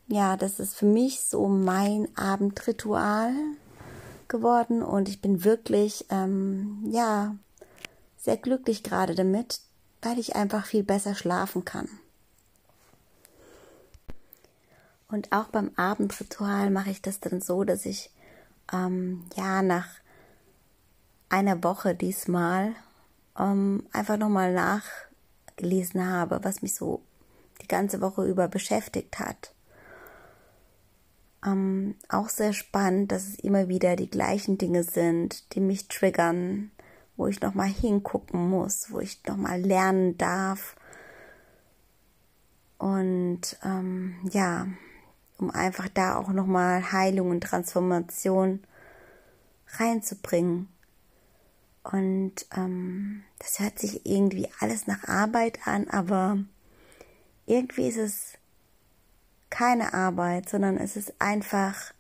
Ja, 0.09 0.37
das 0.37 0.59
ist 0.59 0.75
für 0.75 0.87
mich 0.87 1.21
so 1.21 1.47
mein 1.47 2.09
Abendritual 2.17 3.33
geworden 4.31 4.83
und 4.83 5.11
ich 5.11 5.21
bin 5.21 5.45
wirklich, 5.45 6.07
ähm, 6.09 6.83
ja, 6.91 7.37
sehr 8.17 8.39
glücklich 8.39 8.83
gerade 8.83 9.15
damit, 9.15 9.61
weil 10.01 10.19
ich 10.19 10.37
einfach 10.37 10.65
viel 10.65 10.83
besser 10.83 11.15
schlafen 11.15 11.67
kann. 11.67 11.89
Und 15.09 15.33
auch 15.33 15.49
beim 15.49 15.73
Abendritual 15.77 16.71
mache 16.71 16.91
ich 16.91 17.03
das 17.03 17.21
dann 17.21 17.41
so, 17.41 17.65
dass 17.65 17.85
ich 17.85 18.11
ähm, 18.73 19.25
ja 19.37 19.61
nach 19.63 19.89
einer 21.29 21.63
Woche 21.65 21.95
diesmal 21.95 22.75
ähm, 23.39 23.87
einfach 23.93 24.17
nochmal 24.17 24.53
nachgelesen 24.53 26.07
habe, 26.07 26.41
was 26.43 26.63
mich 26.63 26.75
so 26.75 27.03
die 27.61 27.69
ganze 27.69 28.01
Woche 28.01 28.25
über 28.25 28.49
beschäftigt 28.49 29.19
hat. 29.19 29.53
Ähm, 31.45 31.95
auch 32.09 32.29
sehr 32.29 32.53
spannend, 32.53 33.13
dass 33.13 33.27
es 33.27 33.35
immer 33.37 33.69
wieder 33.69 33.97
die 33.97 34.11
gleichen 34.11 34.59
Dinge 34.59 34.83
sind, 34.83 35.55
die 35.55 35.61
mich 35.61 35.89
triggern, 35.89 36.71
wo 37.17 37.27
ich 37.27 37.41
nochmal 37.41 37.69
hingucken 37.69 38.51
muss, 38.51 38.91
wo 38.91 39.01
ich 39.01 39.25
nochmal 39.27 39.61
lernen 39.61 40.19
darf. 40.19 40.77
Und 42.79 43.59
ähm, 43.63 44.17
ja, 44.31 44.67
um 45.39 45.51
einfach 45.51 45.89
da 45.89 46.17
auch 46.17 46.29
nochmal 46.29 46.93
Heilung 46.93 47.31
und 47.31 47.43
Transformation 47.43 48.61
reinzubringen. 49.79 50.69
Und 51.83 52.47
ähm, 52.55 53.23
das 53.39 53.59
hört 53.59 53.79
sich 53.79 54.05
irgendwie 54.05 54.49
alles 54.61 54.87
nach 54.87 55.05
Arbeit 55.05 55.67
an, 55.67 55.89
aber 55.89 56.39
irgendwie 57.47 57.89
ist 57.89 57.97
es 57.97 58.35
keine 59.51 59.95
Arbeit, 59.95 60.49
sondern 60.49 60.77
es 60.77 60.97
ist 60.97 61.15
einfach 61.19 61.93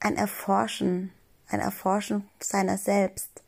ein 0.00 0.16
Erforschen, 0.16 1.10
ein 1.48 1.60
Erforschen 1.60 2.28
seiner 2.40 2.78
selbst. 2.78 3.42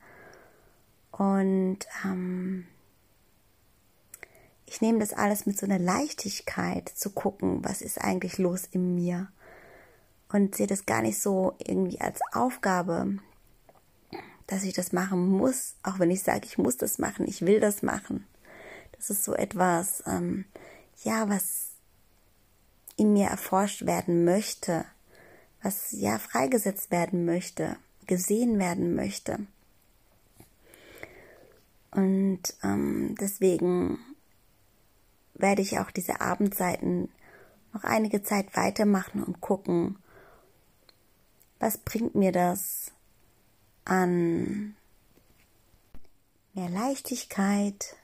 Und 1.12 1.78
ähm, 2.04 2.66
ich 4.66 4.80
nehme 4.80 4.98
das 4.98 5.12
alles 5.12 5.46
mit 5.46 5.58
so 5.58 5.66
einer 5.66 5.78
Leichtigkeit 5.78 6.88
zu 6.88 7.10
gucken, 7.10 7.64
was 7.64 7.82
ist 7.82 8.00
eigentlich 8.00 8.38
los 8.38 8.64
in 8.70 8.94
mir. 8.94 9.28
Und 10.32 10.56
sehe 10.56 10.66
das 10.66 10.86
gar 10.86 11.02
nicht 11.02 11.20
so 11.20 11.54
irgendwie 11.58 12.00
als 12.00 12.18
Aufgabe, 12.32 13.18
dass 14.46 14.64
ich 14.64 14.74
das 14.74 14.92
machen 14.92 15.28
muss, 15.28 15.76
auch 15.82 15.98
wenn 15.98 16.10
ich 16.10 16.22
sage, 16.22 16.46
ich 16.46 16.58
muss 16.58 16.76
das 16.76 16.98
machen, 16.98 17.28
ich 17.28 17.42
will 17.42 17.60
das 17.60 17.82
machen. 17.82 18.26
Das 18.92 19.10
ist 19.10 19.24
so 19.24 19.34
etwas, 19.34 20.02
ähm, 20.06 20.44
ja, 21.02 21.28
was 21.28 21.63
in 22.96 23.12
mir 23.12 23.26
erforscht 23.26 23.86
werden 23.86 24.24
möchte, 24.24 24.84
was 25.62 25.92
ja 25.92 26.18
freigesetzt 26.18 26.90
werden 26.90 27.24
möchte, 27.24 27.76
gesehen 28.06 28.58
werden 28.58 28.94
möchte. 28.94 29.46
Und 31.90 32.42
ähm, 32.62 33.14
deswegen 33.20 33.98
werde 35.34 35.62
ich 35.62 35.78
auch 35.78 35.90
diese 35.90 36.20
Abendseiten 36.20 37.08
noch 37.72 37.84
einige 37.84 38.22
Zeit 38.22 38.56
weitermachen 38.56 39.22
und 39.22 39.40
gucken, 39.40 39.98
was 41.58 41.78
bringt 41.78 42.14
mir 42.14 42.32
das 42.32 42.92
an 43.84 44.76
mehr 46.52 46.68
Leichtigkeit, 46.68 47.96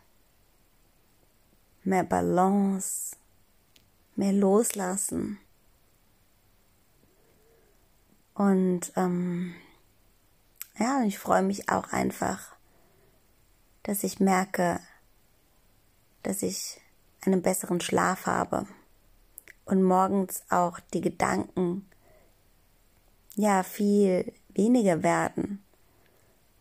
mehr 1.85 2.05
Balance, 2.05 3.17
mehr 4.17 4.33
Loslassen. 4.33 5.39
Und 8.35 8.93
ähm, 8.97 9.55
ja, 10.79 11.03
ich 11.03 11.19
freue 11.19 11.43
mich 11.43 11.69
auch 11.69 11.93
einfach 11.93 12.57
dass 13.83 14.05
ich 14.05 14.21
merke, 14.21 14.81
dass 16.23 16.43
ich 16.43 16.81
einen 17.23 17.43
besseren 17.43 17.81
Schlaf 17.81 18.27
habe 18.27 18.67
und 19.65 19.83
morgens 19.83 20.43
auch 20.51 20.81
die 20.93 21.01
Gedanken 21.01 21.89
ja 23.37 23.63
viel 23.63 24.33
weniger 24.51 25.03
werden. 25.03 25.63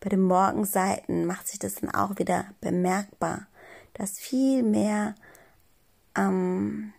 Bei 0.00 0.08
den 0.08 0.22
Morgenseiten 0.22 1.26
macht 1.26 1.48
sich 1.48 1.58
das 1.58 1.76
dann 1.76 1.90
auch 1.90 2.18
wieder 2.18 2.46
bemerkbar, 2.60 3.46
dass 3.94 4.18
viel 4.18 4.62
mehr 4.62 5.14
ähm, 6.16 6.92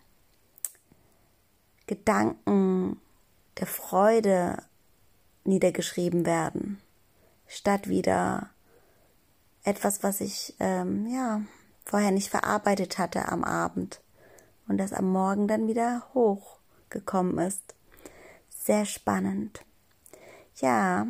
Gedanken 1.92 3.02
der 3.60 3.68
Freude 3.68 4.64
niedergeschrieben 5.44 6.26
werden, 6.26 6.82
statt 7.48 7.90
wieder 7.90 8.50
etwas, 9.66 10.02
was 10.02 10.22
ich 10.22 10.56
ähm, 10.62 11.06
ja 11.08 11.42
vorher 11.84 12.12
nicht 12.12 12.30
verarbeitet 12.30 12.98
hatte 12.98 13.28
am 13.28 13.44
Abend 13.44 14.00
und 14.70 14.78
das 14.78 14.94
am 14.94 15.12
Morgen 15.12 15.50
dann 15.50 15.68
wieder 15.68 16.08
hochgekommen 16.14 17.40
ist. 17.40 17.76
Sehr 18.48 18.86
spannend. 18.86 19.66
Ja, 20.62 21.08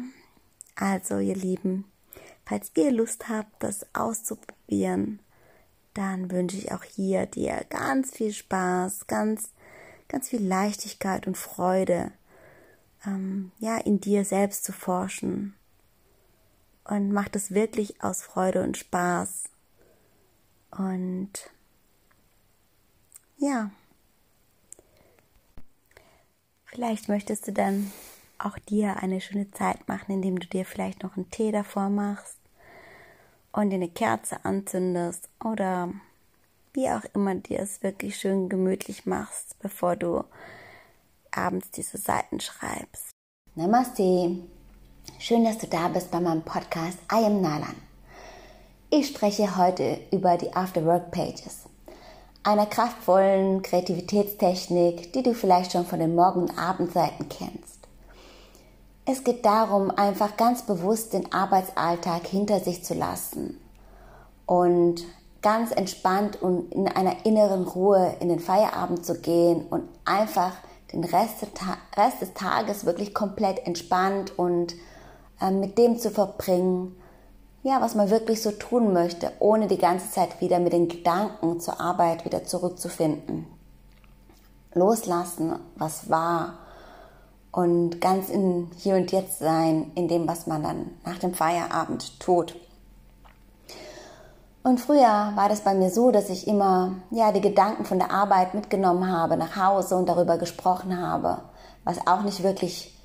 also 0.75 1.19
ihr 1.19 1.35
Lieben, 1.35 1.85
falls 2.43 2.71
ihr 2.75 2.91
Lust 2.91 3.29
habt, 3.29 3.61
das 3.61 3.85
auszuprobieren, 3.93 5.19
dann 5.93 6.31
wünsche 6.31 6.57
ich 6.57 6.71
auch 6.71 6.83
hier 6.83 7.27
dir 7.27 7.65
ganz 7.69 8.09
viel 8.09 8.33
Spaß, 8.33 9.05
ganz, 9.05 9.51
ganz 10.11 10.27
viel 10.27 10.45
Leichtigkeit 10.45 11.25
und 11.25 11.37
Freude, 11.37 12.11
ähm, 13.05 13.51
ja, 13.59 13.77
in 13.77 14.01
dir 14.01 14.25
selbst 14.25 14.65
zu 14.65 14.73
forschen 14.73 15.55
und 16.83 17.13
macht 17.13 17.35
es 17.37 17.51
wirklich 17.51 18.03
aus 18.03 18.21
Freude 18.21 18.61
und 18.61 18.77
Spaß. 18.77 19.45
Und 20.71 21.31
ja, 23.37 23.71
vielleicht 26.65 27.07
möchtest 27.07 27.47
du 27.47 27.53
dann 27.53 27.91
auch 28.37 28.57
dir 28.57 28.97
eine 28.97 29.21
schöne 29.21 29.49
Zeit 29.51 29.87
machen, 29.87 30.11
indem 30.11 30.39
du 30.39 30.47
dir 30.47 30.65
vielleicht 30.65 31.03
noch 31.03 31.15
einen 31.15 31.29
Tee 31.29 31.51
davor 31.51 31.89
machst 31.89 32.37
und 33.53 33.69
dir 33.69 33.75
eine 33.75 33.89
Kerze 33.89 34.43
anzündest 34.43 35.29
oder 35.43 35.93
wie 36.73 36.89
auch 36.89 37.03
immer 37.13 37.35
dir 37.35 37.59
es 37.59 37.83
wirklich 37.83 38.17
schön 38.17 38.49
gemütlich 38.49 39.05
machst, 39.05 39.57
bevor 39.59 39.95
du 39.95 40.23
abends 41.31 41.71
diese 41.71 41.97
Seiten 41.97 42.39
schreibst. 42.39 43.11
Namaste. 43.55 44.37
Schön, 45.19 45.43
dass 45.43 45.57
du 45.57 45.67
da 45.67 45.87
bist 45.89 46.11
bei 46.11 46.19
meinem 46.19 46.43
Podcast 46.43 46.97
I 47.11 47.25
am 47.25 47.41
Nalan. 47.41 47.75
Ich 48.89 49.07
spreche 49.07 49.57
heute 49.57 49.99
über 50.11 50.37
die 50.37 50.53
After 50.53 50.85
Work 50.85 51.11
Pages, 51.11 51.65
einer 52.43 52.65
kraftvollen 52.65 53.61
Kreativitätstechnik, 53.61 55.13
die 55.13 55.23
du 55.23 55.33
vielleicht 55.33 55.71
schon 55.71 55.85
von 55.85 55.99
den 55.99 56.15
Morgen- 56.15 56.41
und 56.41 56.57
Abendseiten 56.57 57.29
kennst. 57.29 57.79
Es 59.05 59.23
geht 59.23 59.45
darum, 59.45 59.91
einfach 59.91 60.37
ganz 60.37 60.61
bewusst 60.65 61.13
den 61.13 61.33
Arbeitsalltag 61.33 62.27
hinter 62.27 62.59
sich 62.59 62.83
zu 62.83 62.93
lassen 62.93 63.59
und 64.45 65.05
ganz 65.41 65.71
entspannt 65.71 66.41
und 66.41 66.71
in 66.71 66.87
einer 66.87 67.25
inneren 67.25 67.63
Ruhe 67.63 68.15
in 68.19 68.29
den 68.29 68.39
Feierabend 68.39 69.05
zu 69.05 69.19
gehen 69.19 69.65
und 69.69 69.83
einfach 70.05 70.53
den 70.93 71.03
Rest, 71.03 71.45
Rest 71.95 72.21
des 72.21 72.33
Tages 72.33 72.85
wirklich 72.85 73.13
komplett 73.13 73.65
entspannt 73.65 74.37
und 74.37 74.75
äh, 75.39 75.51
mit 75.51 75.77
dem 75.77 75.97
zu 75.97 76.11
verbringen, 76.11 76.95
ja, 77.63 77.79
was 77.81 77.95
man 77.95 78.09
wirklich 78.09 78.41
so 78.41 78.51
tun 78.51 78.91
möchte, 78.93 79.31
ohne 79.39 79.67
die 79.67 79.77
ganze 79.77 80.11
Zeit 80.11 80.41
wieder 80.41 80.59
mit 80.59 80.73
den 80.73 80.87
Gedanken 80.87 81.59
zur 81.59 81.79
Arbeit 81.79 82.25
wieder 82.25 82.43
zurückzufinden. 82.43 83.45
Loslassen, 84.73 85.59
was 85.75 86.09
war 86.09 86.57
und 87.51 87.99
ganz 87.99 88.29
in 88.29 88.69
hier 88.77 88.95
und 88.95 89.11
jetzt 89.11 89.39
sein, 89.39 89.91
in 89.95 90.07
dem, 90.07 90.27
was 90.27 90.47
man 90.47 90.63
dann 90.63 90.91
nach 91.05 91.19
dem 91.19 91.33
Feierabend 91.33 92.19
tut. 92.19 92.55
Und 94.63 94.79
früher 94.79 95.31
war 95.35 95.49
das 95.49 95.61
bei 95.61 95.73
mir 95.73 95.89
so, 95.89 96.11
dass 96.11 96.29
ich 96.29 96.47
immer 96.47 96.93
ja 97.09 97.31
die 97.31 97.41
Gedanken 97.41 97.83
von 97.83 97.97
der 97.97 98.11
Arbeit 98.11 98.53
mitgenommen 98.53 99.11
habe 99.11 99.35
nach 99.35 99.55
Hause 99.55 99.95
und 99.95 100.07
darüber 100.07 100.37
gesprochen 100.37 101.01
habe, 101.01 101.39
was 101.83 102.05
auch 102.05 102.21
nicht 102.21 102.43
wirklich 102.43 102.95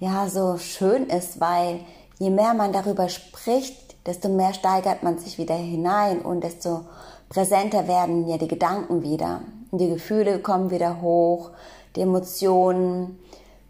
ja 0.00 0.28
so 0.28 0.58
schön 0.58 1.06
ist, 1.06 1.40
weil 1.40 1.80
je 2.18 2.30
mehr 2.30 2.52
man 2.52 2.72
darüber 2.72 3.08
spricht, 3.08 4.06
desto 4.06 4.28
mehr 4.28 4.52
steigert 4.52 5.02
man 5.02 5.18
sich 5.18 5.38
wieder 5.38 5.54
hinein 5.54 6.20
und 6.20 6.44
desto 6.44 6.84
präsenter 7.30 7.88
werden 7.88 8.26
ja 8.28 8.36
die 8.36 8.48
Gedanken 8.48 9.02
wieder. 9.02 9.40
Die 9.72 9.88
Gefühle 9.88 10.40
kommen 10.40 10.70
wieder 10.70 11.00
hoch, 11.00 11.50
die 11.96 12.02
Emotionen, 12.02 13.18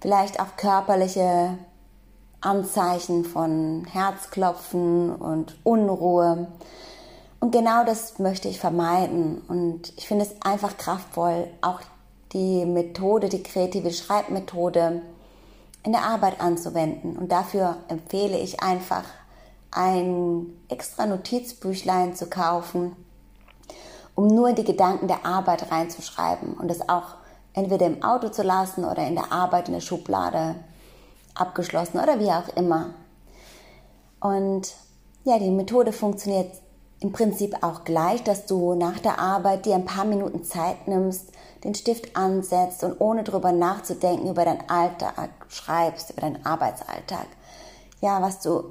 vielleicht 0.01 0.41
auch 0.41 0.57
körperliche 0.57 1.59
Anzeichen 2.41 3.25
von 3.25 3.85
Herzklopfen 3.91 5.15
und 5.15 5.57
Unruhe. 5.65 6.49
Und 7.41 7.53
genau 7.53 7.85
das 7.85 8.19
möchte 8.19 8.49
ich 8.49 8.59
vermeiden. 8.59 9.43
Und 9.49 9.93
ich 9.97 10.09
finde 10.09 10.25
es 10.25 10.43
einfach 10.43 10.77
kraftvoll, 10.77 11.49
auch 11.61 11.81
die 12.33 12.65
Methode, 12.65 13.29
die 13.29 13.43
kreative 13.43 13.93
Schreibmethode 13.93 15.03
in 15.85 15.93
der 15.93 16.03
Arbeit 16.03 16.41
anzuwenden. 16.41 17.17
Und 17.17 17.33
dafür 17.33 17.77
empfehle 17.89 18.39
ich 18.39 18.63
einfach, 18.63 19.05
ein 19.71 20.47
extra 20.69 21.07
Notizbüchlein 21.07 22.17
zu 22.17 22.29
kaufen, 22.29 22.97
um 24.15 24.27
nur 24.27 24.53
die 24.53 24.65
Gedanken 24.65 25.09
der 25.09 25.27
Arbeit 25.27 25.71
reinzuschreiben 25.71 26.55
und 26.55 26.71
es 26.71 26.89
auch 26.89 27.17
entweder 27.53 27.87
im 27.87 28.03
Auto 28.03 28.31
zu 28.31 28.43
lassen 28.43 28.85
oder 28.85 29.07
in 29.07 29.15
der 29.15 29.31
Arbeit 29.31 29.69
in 29.69 29.75
der 29.75 29.81
Schublade 29.81 30.57
abgeschlossen 31.35 32.01
oder 32.01 32.19
wie 32.19 32.31
auch 32.31 32.49
immer. 32.57 32.95
Und 34.21 34.75
ja, 35.25 35.39
die 35.39 35.51
Methode 35.51 35.93
funktioniert 35.93 36.51
im 37.01 37.13
Prinzip 37.13 37.63
auch 37.63 37.85
gleich, 37.85 38.25
dass 38.25 38.47
du 38.47 38.75
nach 38.75 38.99
der 38.99 39.21
Arbeit 39.21 39.67
dir 39.67 39.77
ein 39.77 39.85
paar 39.85 40.05
Minuten 40.05 40.45
Zeit 40.45 40.89
nimmst, 40.89 41.31
den 41.65 41.75
Stift 41.75 42.17
ansetzt 42.17 42.83
und 42.83 43.01
ohne 43.01 43.25
drüber 43.25 43.53
nachzudenken 43.53 44.29
über 44.29 44.45
deinen 44.45 44.69
Alltag 44.69 45.31
schreibst, 45.49 46.11
über 46.11 46.23
deinen 46.23 46.45
Arbeitsalltag. 46.45 47.27
Ja, 48.01 48.21
was 48.21 48.41
du 48.41 48.65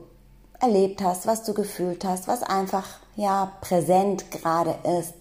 erlebt 0.60 1.02
hast, 1.02 1.28
was 1.28 1.44
du 1.44 1.54
gefühlt 1.54 2.04
hast, 2.04 2.28
was 2.28 2.44
einfach 2.44 2.86
ja 3.16 3.52
präsent 3.62 4.32
gerade 4.32 4.76
ist. 5.00 5.14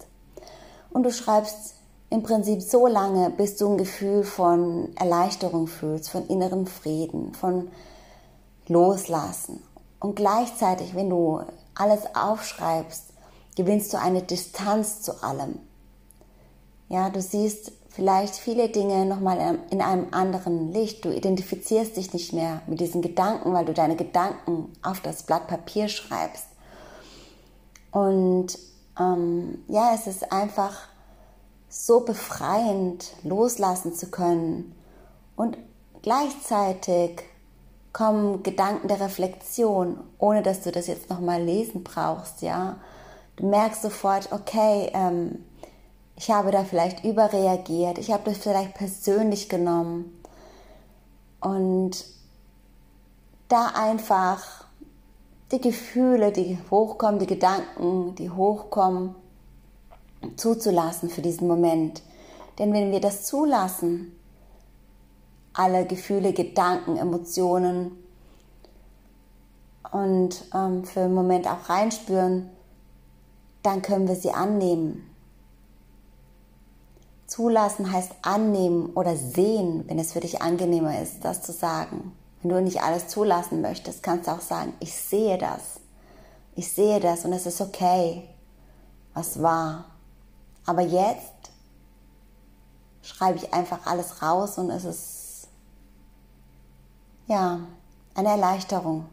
Und 0.91 1.03
du 1.03 1.11
schreibst 1.11 1.75
im 2.09 2.23
Prinzip 2.23 2.61
so 2.61 2.87
lange, 2.87 3.29
bis 3.29 3.57
du 3.57 3.69
ein 3.69 3.77
Gefühl 3.77 4.23
von 4.23 4.95
Erleichterung 4.95 5.67
fühlst, 5.67 6.09
von 6.09 6.27
inneren 6.27 6.65
Frieden, 6.65 7.33
von 7.33 7.69
Loslassen. 8.67 9.61
Und 9.99 10.15
gleichzeitig, 10.15 10.95
wenn 10.95 11.09
du 11.09 11.41
alles 11.79 12.15
aufschreibst, 12.15 13.05
gewinnst 13.55 13.93
du 13.93 13.99
eine 13.99 14.21
Distanz 14.21 15.01
zu 15.01 15.23
allem. 15.23 15.59
Ja, 16.89 17.09
du 17.09 17.21
siehst 17.21 17.71
vielleicht 17.89 18.35
viele 18.35 18.69
Dinge 18.69 19.05
nochmal 19.05 19.59
in 19.71 19.81
einem 19.81 20.07
anderen 20.11 20.71
Licht. 20.71 21.03
Du 21.03 21.11
identifizierst 21.11 21.97
dich 21.97 22.13
nicht 22.13 22.31
mehr 22.31 22.61
mit 22.67 22.79
diesen 22.79 23.01
Gedanken, 23.01 23.53
weil 23.53 23.65
du 23.65 23.73
deine 23.73 23.95
Gedanken 23.95 24.71
auf 24.83 25.01
das 25.01 25.23
Blatt 25.23 25.47
Papier 25.47 25.87
schreibst. 25.89 26.45
Und 27.91 28.57
ähm, 28.99 29.63
ja, 29.67 29.93
es 29.95 30.07
ist 30.07 30.31
einfach 30.31 30.87
so 31.69 32.01
befreiend, 32.01 33.13
loslassen 33.23 33.93
zu 33.93 34.09
können 34.09 34.75
und 35.35 35.57
gleichzeitig 36.01 37.23
kommen 37.97 38.43
Gedanken 38.43 38.87
der 38.87 38.99
Reflexion, 38.99 39.97
ohne 40.19 40.43
dass 40.43 40.61
du 40.61 40.71
das 40.71 40.85
jetzt 40.85 41.09
nochmal 41.09 41.41
lesen 41.41 41.83
brauchst, 41.83 42.43
ja. 42.43 42.77
Du 43.37 43.47
merkst 43.47 43.81
sofort, 43.81 44.31
okay, 44.31 44.91
ähm, 44.93 45.43
ich 46.15 46.29
habe 46.29 46.51
da 46.51 46.63
vielleicht 46.63 47.03
überreagiert, 47.03 47.97
ich 47.97 48.11
habe 48.11 48.29
das 48.29 48.37
vielleicht 48.37 48.75
persönlich 48.75 49.49
genommen. 49.49 50.21
Und 51.39 52.05
da 53.47 53.71
einfach 53.73 54.43
die 55.51 55.61
Gefühle, 55.61 56.31
die 56.31 56.59
hochkommen, 56.69 57.19
die 57.19 57.25
Gedanken, 57.25 58.13
die 58.13 58.29
hochkommen, 58.29 59.15
zuzulassen 60.35 61.09
für 61.09 61.23
diesen 61.23 61.47
Moment. 61.47 62.03
Denn 62.59 62.73
wenn 62.73 62.91
wir 62.91 62.99
das 62.99 63.23
zulassen, 63.23 64.16
alle 65.57 65.85
Gefühle, 65.85 66.33
Gedanken, 66.33 66.97
Emotionen 66.97 67.91
und 69.91 70.45
ähm, 70.53 70.83
für 70.83 71.01
einen 71.01 71.15
Moment 71.15 71.47
auch 71.47 71.69
reinspüren, 71.69 72.49
dann 73.63 73.81
können 73.81 74.07
wir 74.07 74.15
sie 74.15 74.31
annehmen. 74.31 75.03
Zulassen 77.25 77.91
heißt 77.91 78.11
annehmen 78.21 78.91
oder 78.93 79.17
sehen, 79.17 79.83
wenn 79.87 79.99
es 79.99 80.13
für 80.13 80.19
dich 80.19 80.41
angenehmer 80.41 81.01
ist, 81.01 81.25
das 81.25 81.41
zu 81.41 81.51
sagen. 81.51 82.13
Wenn 82.41 82.51
du 82.51 82.61
nicht 82.61 82.81
alles 82.81 83.07
zulassen 83.07 83.61
möchtest, 83.61 84.03
kannst 84.03 84.27
du 84.27 84.31
auch 84.31 84.41
sagen, 84.41 84.73
ich 84.79 84.93
sehe 84.93 85.37
das. 85.37 85.79
Ich 86.55 86.71
sehe 86.71 86.99
das 86.99 87.25
und 87.25 87.33
es 87.33 87.45
ist 87.45 87.61
okay, 87.61 88.23
was 89.13 89.41
war. 89.41 89.85
Aber 90.65 90.81
jetzt 90.81 91.33
schreibe 93.01 93.37
ich 93.37 93.53
einfach 93.53 93.85
alles 93.85 94.21
raus 94.21 94.57
und 94.57 94.69
es 94.69 94.85
ist 94.85 95.16
ja, 97.27 97.59
eine 98.15 98.29
Erleichterung. 98.29 99.05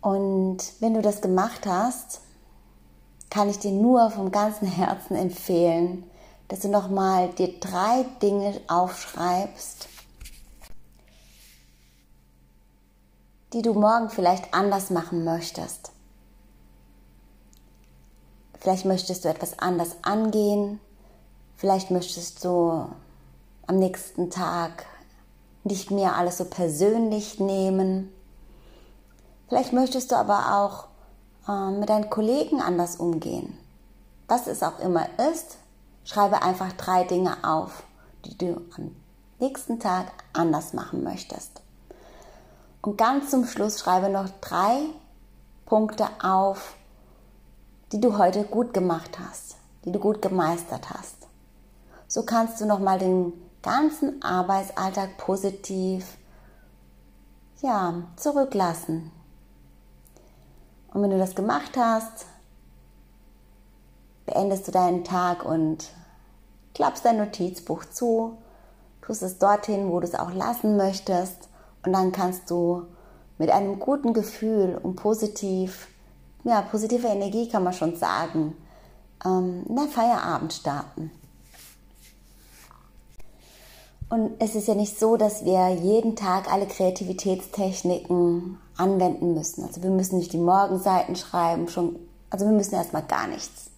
Und 0.00 0.58
wenn 0.78 0.94
du 0.94 1.02
das 1.02 1.20
gemacht 1.20 1.66
hast, 1.66 2.20
kann 3.30 3.50
ich 3.50 3.58
dir 3.58 3.72
nur 3.72 4.10
vom 4.10 4.30
ganzen 4.30 4.68
Herzen 4.68 5.16
empfehlen, 5.16 6.04
dass 6.48 6.60
du 6.60 6.68
nochmal 6.68 7.30
dir 7.30 7.58
drei 7.58 8.04
Dinge 8.22 8.60
aufschreibst, 8.68 9.88
die 13.52 13.62
du 13.62 13.74
morgen 13.74 14.10
vielleicht 14.10 14.54
anders 14.54 14.90
machen 14.90 15.24
möchtest. 15.24 15.90
Vielleicht 18.60 18.84
möchtest 18.84 19.24
du 19.24 19.28
etwas 19.28 19.58
anders 19.58 19.96
angehen, 20.02 20.78
vielleicht 21.56 21.90
möchtest 21.90 22.44
du 22.44 22.86
am 23.66 23.78
nächsten 23.78 24.30
Tag 24.30 24.86
nicht 25.66 25.90
mehr 25.90 26.16
alles 26.16 26.38
so 26.38 26.44
persönlich 26.44 27.40
nehmen. 27.40 28.12
Vielleicht 29.48 29.72
möchtest 29.72 30.12
du 30.12 30.16
aber 30.16 30.56
auch 30.56 30.86
äh, 31.48 31.70
mit 31.70 31.88
deinen 31.88 32.10
Kollegen 32.10 32.60
anders 32.60 32.96
umgehen. 32.96 33.58
Was 34.28 34.46
es 34.46 34.62
auch 34.62 34.78
immer 34.80 35.06
ist, 35.32 35.58
schreibe 36.04 36.42
einfach 36.42 36.72
drei 36.72 37.04
Dinge 37.04 37.36
auf, 37.42 37.82
die 38.24 38.36
du 38.38 38.60
am 38.76 38.94
nächsten 39.38 39.78
Tag 39.78 40.06
anders 40.32 40.72
machen 40.72 41.04
möchtest. 41.04 41.62
Und 42.82 42.96
ganz 42.96 43.30
zum 43.30 43.44
Schluss 43.44 43.80
schreibe 43.80 44.08
noch 44.08 44.28
drei 44.40 44.78
Punkte 45.64 46.06
auf, 46.22 46.74
die 47.92 48.00
du 48.00 48.18
heute 48.18 48.44
gut 48.44 48.72
gemacht 48.72 49.18
hast, 49.18 49.56
die 49.84 49.92
du 49.92 49.98
gut 49.98 50.22
gemeistert 50.22 50.90
hast. 50.90 51.26
So 52.08 52.24
kannst 52.24 52.60
du 52.60 52.66
nochmal 52.66 52.98
den 52.98 53.32
ganzen 53.66 54.22
Arbeitsalltag 54.22 55.18
positiv 55.18 56.16
ja, 57.62 57.94
zurücklassen. 58.14 59.10
Und 60.94 61.02
wenn 61.02 61.10
du 61.10 61.18
das 61.18 61.34
gemacht 61.34 61.76
hast, 61.76 62.26
beendest 64.24 64.68
du 64.68 64.72
deinen 64.72 65.02
Tag 65.02 65.44
und 65.44 65.88
klappst 66.74 67.04
dein 67.04 67.18
Notizbuch 67.18 67.84
zu, 67.86 68.38
tust 69.02 69.22
es 69.22 69.38
dorthin, 69.38 69.90
wo 69.90 69.98
du 69.98 70.06
es 70.06 70.14
auch 70.14 70.32
lassen 70.32 70.76
möchtest 70.76 71.48
und 71.84 71.92
dann 71.92 72.12
kannst 72.12 72.48
du 72.50 72.86
mit 73.36 73.50
einem 73.50 73.80
guten 73.80 74.14
Gefühl 74.14 74.78
und 74.80 74.94
positiv, 74.94 75.88
ja, 76.44 76.62
positive 76.62 77.08
Energie 77.08 77.48
kann 77.48 77.64
man 77.64 77.72
schon 77.72 77.96
sagen, 77.96 78.56
ähm, 79.24 79.64
na, 79.68 79.88
Feierabend 79.88 80.52
starten. 80.52 81.10
Und 84.08 84.32
es 84.38 84.54
ist 84.54 84.68
ja 84.68 84.74
nicht 84.74 84.98
so, 84.98 85.16
dass 85.16 85.44
wir 85.44 85.68
jeden 85.70 86.14
Tag 86.14 86.52
alle 86.52 86.66
Kreativitätstechniken 86.66 88.58
anwenden 88.76 89.34
müssen. 89.34 89.64
Also 89.64 89.82
wir 89.82 89.90
müssen 89.90 90.18
nicht 90.18 90.32
die 90.32 90.38
Morgenseiten 90.38 91.16
schreiben, 91.16 91.68
schon, 91.68 91.98
also 92.30 92.44
wir 92.44 92.52
müssen 92.52 92.74
erstmal 92.74 93.02
gar 93.02 93.26
nichts. 93.26 93.70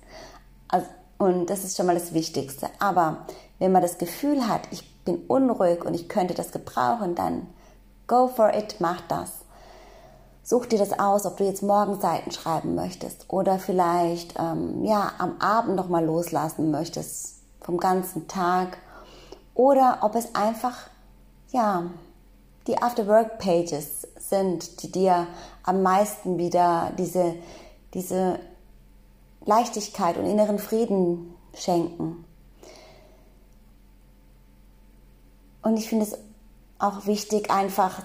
Also, 0.69 0.87
und 1.17 1.49
das 1.49 1.65
ist 1.65 1.77
schon 1.77 1.87
mal 1.87 1.95
das 1.95 2.13
Wichtigste. 2.13 2.69
Aber 2.79 3.25
wenn 3.59 3.73
man 3.73 3.81
das 3.81 3.97
Gefühl 3.97 4.47
hat, 4.47 4.69
ich 4.71 5.03
bin 5.05 5.23
unruhig 5.29 5.85
und 5.85 5.95
ich 5.95 6.09
könnte 6.09 6.35
das 6.35 6.53
gebrauchen, 6.53 7.15
dann 7.15 7.47
go 8.07 8.29
for 8.29 8.53
it, 8.55 8.77
mach 8.81 9.01
das. 9.09 9.33
Such 10.43 10.67
dir 10.67 10.79
das 10.79 10.99
aus, 10.99 11.27
ob 11.27 11.39
du 11.39 11.45
jetzt 11.45 11.63
Morgenseiten 11.63 12.33
schreiben 12.33 12.75
möchtest 12.75 13.27
oder 13.29 13.59
vielleicht 13.59 14.35
ähm, 14.39 14.85
ja 14.85 15.13
am 15.19 15.39
Abend 15.41 15.77
noch 15.77 15.89
mal 15.89 16.05
loslassen 16.05 16.71
möchtest 16.71 17.37
vom 17.61 17.79
ganzen 17.79 18.29
Tag 18.29 18.79
oder 19.59 19.99
ob 20.03 20.15
es 20.15 20.37
einfach 20.37 20.89
ja 21.51 21.91
die 22.69 22.81
After 22.81 23.09
Work 23.09 23.39
Pages 23.39 24.07
sind, 24.17 24.83
die 24.83 24.93
dir 24.93 25.27
am 25.65 25.83
meisten 25.83 26.39
wieder 26.39 26.93
diese 26.97 27.35
diese 27.93 28.39
Leichtigkeit 29.45 30.17
und 30.17 30.27
inneren 30.27 30.61
Frieden 30.61 31.35
schenken. 31.55 32.25
Und 35.63 35.77
ich 35.77 35.89
finde 35.89 36.05
es 36.05 36.17
auch 36.79 37.07
wichtig, 37.07 37.51
einfach 37.51 38.03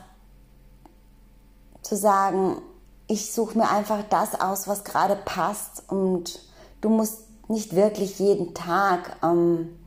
zu 1.84 1.96
sagen, 1.96 2.62
ich 3.06 3.32
suche 3.32 3.60
mir 3.60 3.70
einfach 3.70 4.04
das 4.10 4.40
aus, 4.42 4.68
was 4.68 4.84
gerade 4.84 5.16
passt 5.16 5.84
und 5.88 6.40
du 6.82 6.90
musst 6.90 7.20
nicht 7.48 7.76
wirklich 7.76 8.18
jeden 8.18 8.56
Tag 8.56 9.18
ähm, 9.22 9.78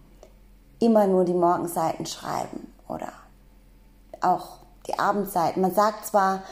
immer 0.79 1.07
nur 1.07 1.25
die 1.25 1.35
Morgenseiten 1.35 2.07
schreiben 2.07 2.73
oder 2.89 3.13
auch 4.21 4.59
die 4.87 4.99
Abendseiten. 4.99 5.63
Man 5.63 5.75
sagt 5.75 6.07
zwar, 6.07 6.43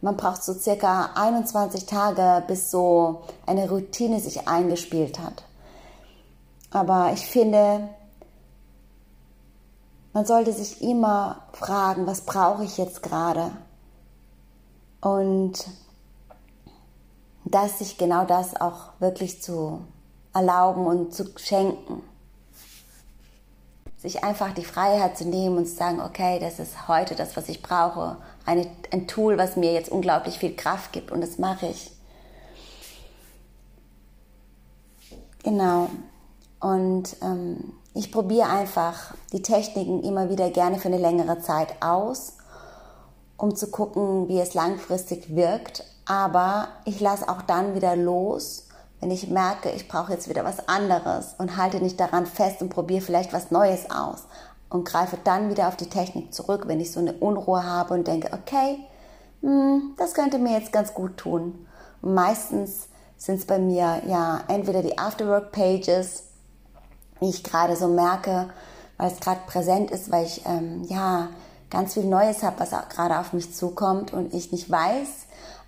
man 0.00 0.16
braucht 0.16 0.42
so 0.42 0.52
circa 0.52 1.10
21 1.14 1.86
Tage, 1.86 2.42
bis 2.46 2.70
so 2.70 3.22
eine 3.46 3.68
Routine 3.68 4.20
sich 4.20 4.48
eingespielt 4.48 5.18
hat. 5.18 5.44
Aber 6.70 7.12
ich 7.12 7.26
finde, 7.26 7.88
man 10.12 10.26
sollte 10.26 10.52
sich 10.52 10.82
immer 10.82 11.42
fragen, 11.52 12.06
was 12.06 12.22
brauche 12.22 12.64
ich 12.64 12.78
jetzt 12.78 13.02
gerade? 13.02 13.52
Und 15.00 15.66
das 17.44 17.78
sich 17.78 17.98
genau 17.98 18.24
das 18.24 18.60
auch 18.60 18.92
wirklich 18.98 19.42
zu 19.42 19.82
erlauben 20.32 20.86
und 20.86 21.14
zu 21.14 21.26
schenken. 21.36 22.02
Sich 24.02 24.24
einfach 24.24 24.52
die 24.52 24.64
Freiheit 24.64 25.16
zu 25.16 25.24
nehmen 25.24 25.56
und 25.56 25.66
zu 25.66 25.76
sagen, 25.76 26.00
okay, 26.00 26.40
das 26.40 26.58
ist 26.58 26.88
heute 26.88 27.14
das, 27.14 27.36
was 27.36 27.48
ich 27.48 27.62
brauche. 27.62 28.16
Eine, 28.44 28.66
ein 28.90 29.06
Tool, 29.06 29.38
was 29.38 29.54
mir 29.54 29.72
jetzt 29.72 29.92
unglaublich 29.92 30.38
viel 30.40 30.56
Kraft 30.56 30.92
gibt 30.92 31.12
und 31.12 31.20
das 31.20 31.38
mache 31.38 31.66
ich. 31.66 31.92
Genau. 35.44 35.88
Und 36.58 37.16
ähm, 37.22 37.74
ich 37.94 38.10
probiere 38.10 38.48
einfach 38.48 39.14
die 39.32 39.42
Techniken 39.42 40.02
immer 40.02 40.28
wieder 40.30 40.50
gerne 40.50 40.78
für 40.78 40.88
eine 40.88 40.98
längere 40.98 41.38
Zeit 41.38 41.80
aus, 41.80 42.38
um 43.36 43.54
zu 43.54 43.70
gucken, 43.70 44.28
wie 44.28 44.40
es 44.40 44.54
langfristig 44.54 45.36
wirkt. 45.36 45.84
Aber 46.06 46.66
ich 46.84 46.98
lasse 46.98 47.28
auch 47.28 47.42
dann 47.42 47.76
wieder 47.76 47.94
los, 47.94 48.66
wenn 49.02 49.10
ich 49.10 49.28
merke, 49.28 49.68
ich 49.70 49.88
brauche 49.88 50.12
jetzt 50.12 50.28
wieder 50.28 50.44
was 50.44 50.68
anderes 50.68 51.34
und 51.36 51.56
halte 51.56 51.80
nicht 51.80 51.98
daran 51.98 52.24
fest 52.24 52.62
und 52.62 52.68
probiere 52.68 53.00
vielleicht 53.00 53.32
was 53.32 53.50
Neues 53.50 53.90
aus 53.90 54.26
und 54.70 54.84
greife 54.84 55.18
dann 55.24 55.50
wieder 55.50 55.66
auf 55.66 55.76
die 55.76 55.88
Technik 55.88 56.32
zurück, 56.32 56.68
wenn 56.68 56.78
ich 56.78 56.92
so 56.92 57.00
eine 57.00 57.14
Unruhe 57.14 57.66
habe 57.66 57.94
und 57.94 58.06
denke, 58.06 58.30
okay, 58.32 58.78
hm, 59.40 59.94
das 59.98 60.14
könnte 60.14 60.38
mir 60.38 60.56
jetzt 60.56 60.72
ganz 60.72 60.94
gut 60.94 61.16
tun. 61.16 61.66
Und 62.00 62.14
meistens 62.14 62.86
sind 63.16 63.40
es 63.40 63.44
bei 63.44 63.58
mir 63.58 64.02
ja 64.06 64.44
entweder 64.46 64.82
die 64.82 64.96
Afterwork 64.96 65.50
Pages, 65.50 66.22
wie 67.18 67.30
ich 67.30 67.42
gerade 67.42 67.74
so 67.74 67.88
merke, 67.88 68.50
weil 68.98 69.10
es 69.10 69.18
gerade 69.18 69.40
präsent 69.48 69.90
ist, 69.90 70.12
weil 70.12 70.26
ich 70.26 70.46
ähm, 70.46 70.84
ja 70.84 71.30
ganz 71.70 71.94
viel 71.94 72.04
Neues 72.04 72.44
habe, 72.44 72.60
was 72.60 72.70
gerade 72.88 73.18
auf 73.18 73.32
mich 73.32 73.52
zukommt 73.52 74.12
und 74.12 74.32
ich 74.32 74.52
nicht 74.52 74.70
weiß, 74.70 75.08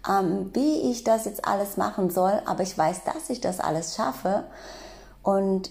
ähm, 0.09 0.51
wie 0.55 0.91
ich 0.91 1.05
das 1.05 1.25
jetzt 1.25 1.47
alles 1.47 1.77
machen 1.77 2.11
soll, 2.11 2.43
aber 2.47 2.63
ich 2.63 2.77
weiß, 2.77 3.05
dass 3.05 3.31
ich 3.31 3.41
das 3.41 3.61
alles 3.61 3.97
schaffe 3.97 4.45
und 5.23 5.71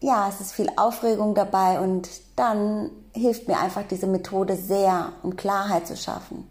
ja, 0.00 0.28
es 0.28 0.40
ist 0.40 0.52
viel 0.52 0.70
Aufregung 0.76 1.34
dabei 1.34 1.80
und 1.80 2.08
dann 2.36 2.90
hilft 3.12 3.48
mir 3.48 3.58
einfach 3.58 3.82
diese 3.88 4.06
Methode 4.06 4.56
sehr, 4.56 5.12
um 5.22 5.36
Klarheit 5.36 5.86
zu 5.86 5.96
schaffen. 5.96 6.46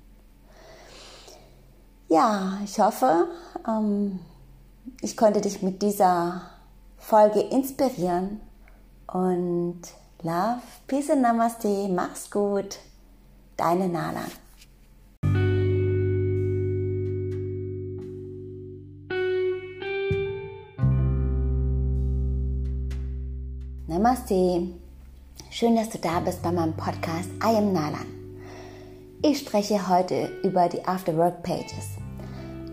Ja, 2.07 2.59
ich 2.63 2.79
hoffe, 2.79 3.27
ähm, 3.67 4.19
ich 5.01 5.15
konnte 5.15 5.41
dich 5.41 5.61
mit 5.61 5.81
dieser 5.81 6.41
Folge 6.97 7.39
inspirieren. 7.39 8.41
Und 9.07 9.81
Love, 10.21 10.61
Peace 10.87 11.09
und 11.09 11.21
Namaste, 11.21 11.87
mach's 11.87 12.29
gut, 12.29 12.79
deine 13.57 13.87
Nala. 13.87 14.25
Namaste. 24.05 24.67
Schön, 25.49 25.75
dass 25.75 25.89
du 25.89 25.97
da 25.97 26.19
bist 26.19 26.43
bei 26.43 26.51
meinem 26.51 26.77
Podcast 26.77 27.27
I 27.43 27.57
am 27.57 27.73
Nalan. 27.73 28.05
Ich 29.23 29.39
spreche 29.39 29.89
heute 29.89 30.29
über 30.43 30.69
die 30.69 30.85
After 30.85 31.17
Work 31.17 31.41
Pages 31.41 31.97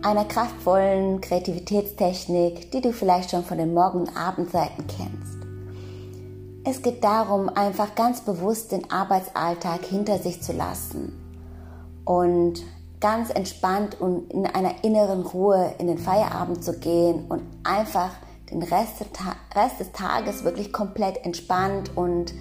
einer 0.02 0.26
kraftvollen 0.26 1.22
Kreativitätstechnik, 1.22 2.70
die 2.70 2.82
du 2.82 2.92
vielleicht 2.92 3.30
schon 3.30 3.44
von 3.44 3.56
den 3.56 3.72
Morgen- 3.72 4.00
und 4.00 4.14
Abendseiten 4.14 4.84
kennst. 4.86 5.38
Es 6.64 6.82
geht 6.82 7.02
darum, 7.02 7.48
einfach 7.48 7.94
ganz 7.94 8.20
bewusst 8.20 8.70
den 8.70 8.90
Arbeitsalltag 8.90 9.86
hinter 9.86 10.18
sich 10.18 10.42
zu 10.42 10.52
lassen 10.52 11.18
und 12.04 12.62
ganz 13.00 13.30
entspannt 13.30 13.98
und 13.98 14.30
in 14.30 14.44
einer 14.44 14.84
inneren 14.84 15.22
Ruhe 15.22 15.72
in 15.78 15.86
den 15.86 15.96
Feierabend 15.96 16.62
zu 16.62 16.78
gehen 16.78 17.24
und 17.30 17.40
einfach 17.64 18.10
den 18.52 18.62
Rest, 18.62 19.00
des 19.80 19.92
Tages 19.92 20.44
wirklich 20.44 20.72
komplett 20.72 21.24
entspannt 21.24 21.96
und 21.96 22.32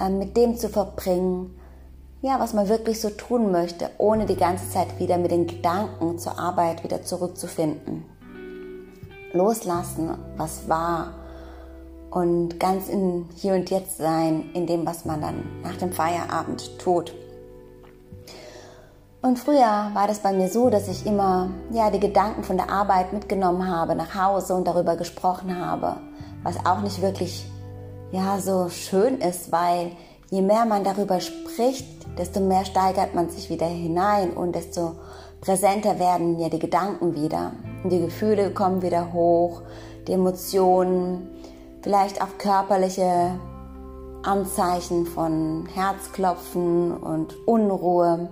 äh, 0.00 0.08
mit 0.08 0.36
dem 0.36 0.56
zu 0.56 0.68
verbringen, 0.68 1.58
ja, 2.22 2.38
was 2.38 2.54
man 2.54 2.68
wirklich 2.68 3.00
so 3.00 3.10
tun 3.10 3.50
möchte, 3.50 3.90
ohne 3.98 4.26
die 4.26 4.36
ganze 4.36 4.70
Zeit 4.70 4.98
wieder 4.98 5.18
mit 5.18 5.30
den 5.30 5.46
Gedanken 5.46 6.18
zur 6.18 6.38
Arbeit 6.38 6.84
wieder 6.84 7.02
zurückzufinden. 7.02 8.04
Loslassen, 9.32 10.10
was 10.36 10.68
war 10.68 11.14
und 12.10 12.60
ganz 12.60 12.88
in 12.88 13.26
hier 13.34 13.54
und 13.54 13.70
jetzt 13.70 13.96
sein, 13.96 14.50
in 14.52 14.66
dem, 14.66 14.86
was 14.86 15.04
man 15.04 15.20
dann 15.20 15.62
nach 15.62 15.76
dem 15.76 15.92
Feierabend 15.92 16.78
tut. 16.78 17.12
Und 19.22 19.38
früher 19.38 19.90
war 19.94 20.08
das 20.08 20.18
bei 20.18 20.32
mir 20.32 20.48
so, 20.48 20.68
dass 20.68 20.88
ich 20.88 21.06
immer 21.06 21.48
ja 21.70 21.90
die 21.90 22.00
Gedanken 22.00 22.42
von 22.42 22.56
der 22.56 22.70
Arbeit 22.70 23.12
mitgenommen 23.12 23.68
habe 23.68 23.94
nach 23.94 24.16
Hause 24.16 24.54
und 24.54 24.66
darüber 24.66 24.96
gesprochen 24.96 25.64
habe, 25.64 25.98
was 26.42 26.66
auch 26.66 26.80
nicht 26.80 27.00
wirklich 27.00 27.46
ja 28.10 28.40
so 28.40 28.68
schön 28.68 29.18
ist, 29.18 29.52
weil 29.52 29.92
je 30.28 30.42
mehr 30.42 30.64
man 30.64 30.82
darüber 30.82 31.20
spricht, 31.20 31.86
desto 32.18 32.40
mehr 32.40 32.64
steigert 32.64 33.14
man 33.14 33.30
sich 33.30 33.48
wieder 33.48 33.66
hinein 33.66 34.32
und 34.32 34.56
desto 34.56 34.96
präsenter 35.40 36.00
werden 36.00 36.40
ja 36.40 36.48
die 36.48 36.58
Gedanken 36.58 37.14
wieder. 37.14 37.52
Und 37.84 37.90
die 37.90 38.00
Gefühle 38.00 38.50
kommen 38.50 38.82
wieder 38.82 39.12
hoch, 39.12 39.62
die 40.08 40.12
Emotionen, 40.12 41.28
vielleicht 41.80 42.20
auch 42.20 42.38
körperliche 42.38 43.38
Anzeichen 44.24 45.06
von 45.06 45.68
Herzklopfen 45.72 46.96
und 46.96 47.36
Unruhe. 47.46 48.28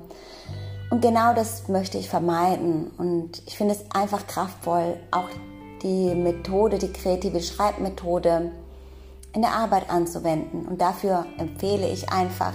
Und 0.91 1.03
genau 1.03 1.35
das 1.35 1.69
möchte 1.69 1.99
ich 1.99 2.09
vermeiden. 2.09 2.91
Und 2.99 3.43
ich 3.47 3.57
finde 3.57 3.75
es 3.75 3.85
einfach 3.95 4.27
kraftvoll, 4.27 4.97
auch 5.13 5.29
die 5.83 6.15
Methode, 6.15 6.79
die 6.79 6.93
kreative 6.93 7.41
Schreibmethode 7.41 8.51
in 9.33 9.43
der 9.43 9.53
Arbeit 9.53 9.89
anzuwenden. 9.89 10.67
Und 10.67 10.81
dafür 10.81 11.27
empfehle 11.39 11.89
ich 11.89 12.13
einfach, 12.13 12.53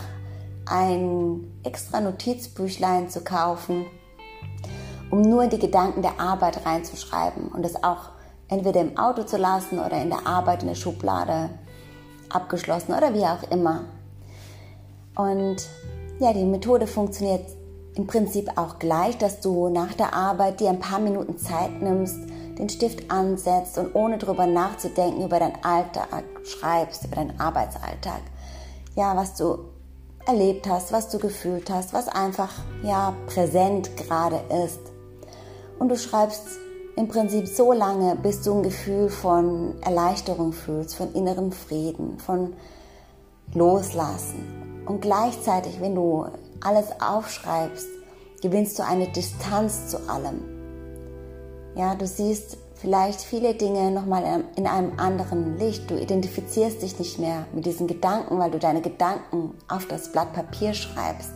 ein 0.67 1.59
extra 1.63 2.01
Notizbüchlein 2.01 3.09
zu 3.09 3.23
kaufen, 3.23 3.85
um 5.11 5.21
nur 5.21 5.47
die 5.47 5.59
Gedanken 5.59 6.01
der 6.01 6.19
Arbeit 6.19 6.65
reinzuschreiben 6.65 7.49
und 7.49 7.63
es 7.63 7.83
auch 7.83 8.09
entweder 8.47 8.81
im 8.81 8.97
Auto 8.97 9.23
zu 9.23 9.37
lassen 9.37 9.79
oder 9.79 10.01
in 10.01 10.09
der 10.09 10.25
Arbeit 10.25 10.63
in 10.63 10.69
der 10.69 10.75
Schublade 10.75 11.51
abgeschlossen 12.29 12.93
oder 12.93 13.13
wie 13.13 13.23
auch 13.23 13.43
immer. 13.51 13.85
Und 15.15 15.67
ja, 16.19 16.33
die 16.33 16.45
Methode 16.45 16.87
funktioniert 16.87 17.45
im 17.95 18.07
Prinzip 18.07 18.57
auch 18.57 18.77
gleich, 18.77 19.17
dass 19.17 19.39
du 19.39 19.69
nach 19.69 19.93
der 19.93 20.13
Arbeit 20.13 20.59
dir 20.59 20.69
ein 20.69 20.79
paar 20.79 20.99
Minuten 20.99 21.37
Zeit 21.37 21.81
nimmst, 21.81 22.17
den 22.59 22.69
Stift 22.69 23.09
ansetzt 23.09 23.77
und 23.77 23.95
ohne 23.95 24.17
drüber 24.17 24.47
nachzudenken 24.47 25.23
über 25.23 25.39
deinen 25.39 25.63
Alltag 25.63 26.23
schreibst, 26.43 27.05
über 27.05 27.15
deinen 27.15 27.39
Arbeitsalltag. 27.39 28.21
Ja, 28.95 29.15
was 29.15 29.35
du 29.35 29.59
erlebt 30.25 30.67
hast, 30.67 30.91
was 30.91 31.09
du 31.09 31.19
gefühlt 31.19 31.69
hast, 31.69 31.93
was 31.93 32.07
einfach 32.07 32.51
ja 32.83 33.13
präsent 33.27 33.95
gerade 33.97 34.41
ist. 34.65 34.79
Und 35.79 35.89
du 35.89 35.97
schreibst 35.97 36.43
im 36.95 37.07
Prinzip 37.07 37.47
so 37.47 37.73
lange, 37.73 38.15
bis 38.15 38.41
du 38.41 38.55
ein 38.55 38.63
Gefühl 38.63 39.09
von 39.09 39.75
Erleichterung 39.81 40.53
fühlst, 40.53 40.95
von 40.95 41.13
innerem 41.13 41.51
Frieden, 41.51 42.17
von 42.19 42.53
Loslassen. 43.53 44.83
Und 44.85 45.01
gleichzeitig, 45.01 45.81
wenn 45.81 45.95
du 45.95 46.25
alles 46.65 46.87
aufschreibst, 46.99 47.87
gewinnst 48.41 48.77
du 48.79 48.83
eine 48.83 49.07
Distanz 49.07 49.87
zu 49.87 50.09
allem. 50.09 50.41
Ja, 51.75 51.95
du 51.95 52.07
siehst 52.07 52.57
vielleicht 52.75 53.21
viele 53.21 53.53
Dinge 53.53 53.91
nochmal 53.91 54.43
in 54.55 54.67
einem 54.67 54.99
anderen 54.99 55.57
Licht. 55.57 55.89
Du 55.89 55.97
identifizierst 55.97 56.81
dich 56.81 56.99
nicht 56.99 57.19
mehr 57.19 57.45
mit 57.53 57.65
diesen 57.65 57.87
Gedanken, 57.87 58.39
weil 58.39 58.51
du 58.51 58.59
deine 58.59 58.81
Gedanken 58.81 59.55
auf 59.67 59.87
das 59.87 60.11
Blatt 60.11 60.33
Papier 60.33 60.73
schreibst. 60.73 61.31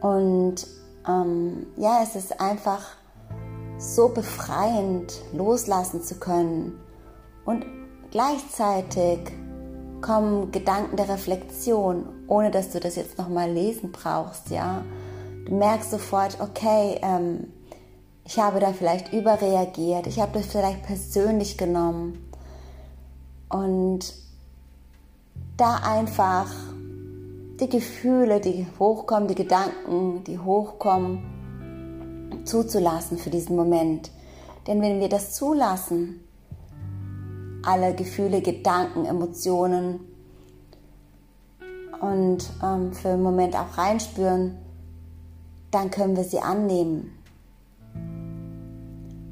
Und 0.00 0.66
ähm, 1.06 1.66
ja, 1.76 2.00
es 2.02 2.14
ist 2.14 2.40
einfach 2.40 2.82
so 3.78 4.08
befreiend, 4.08 5.12
loslassen 5.32 6.02
zu 6.02 6.16
können. 6.16 6.80
Und 7.44 7.64
gleichzeitig 8.10 9.20
kommen 10.00 10.52
Gedanken 10.52 10.96
der 10.96 11.08
Reflexion, 11.08 12.06
ohne 12.26 12.50
dass 12.50 12.70
du 12.70 12.80
das 12.80 12.96
jetzt 12.96 13.18
nochmal 13.18 13.50
lesen 13.50 13.92
brauchst, 13.92 14.50
ja. 14.50 14.84
Du 15.46 15.54
merkst 15.54 15.90
sofort, 15.90 16.40
okay, 16.40 16.98
ähm, 17.02 17.52
ich 18.24 18.38
habe 18.38 18.60
da 18.60 18.72
vielleicht 18.72 19.12
überreagiert, 19.12 20.06
ich 20.06 20.20
habe 20.20 20.38
das 20.38 20.46
vielleicht 20.46 20.82
persönlich 20.82 21.56
genommen. 21.56 22.30
Und 23.48 24.14
da 25.56 25.76
einfach 25.76 26.46
die 27.60 27.68
Gefühle, 27.68 28.40
die 28.40 28.66
hochkommen, 28.78 29.28
die 29.28 29.34
Gedanken, 29.34 30.22
die 30.24 30.38
hochkommen, 30.38 32.42
zuzulassen 32.44 33.18
für 33.18 33.30
diesen 33.30 33.56
Moment. 33.56 34.10
Denn 34.66 34.82
wenn 34.82 35.00
wir 35.00 35.08
das 35.08 35.32
zulassen, 35.32 36.27
alle 37.64 37.94
Gefühle, 37.94 38.40
Gedanken, 38.40 39.04
Emotionen 39.04 40.00
und 42.00 42.48
ähm, 42.62 42.92
für 42.92 43.10
einen 43.10 43.22
Moment 43.22 43.56
auch 43.56 43.76
reinspüren, 43.76 44.56
dann 45.70 45.90
können 45.90 46.16
wir 46.16 46.24
sie 46.24 46.40
annehmen. 46.40 47.12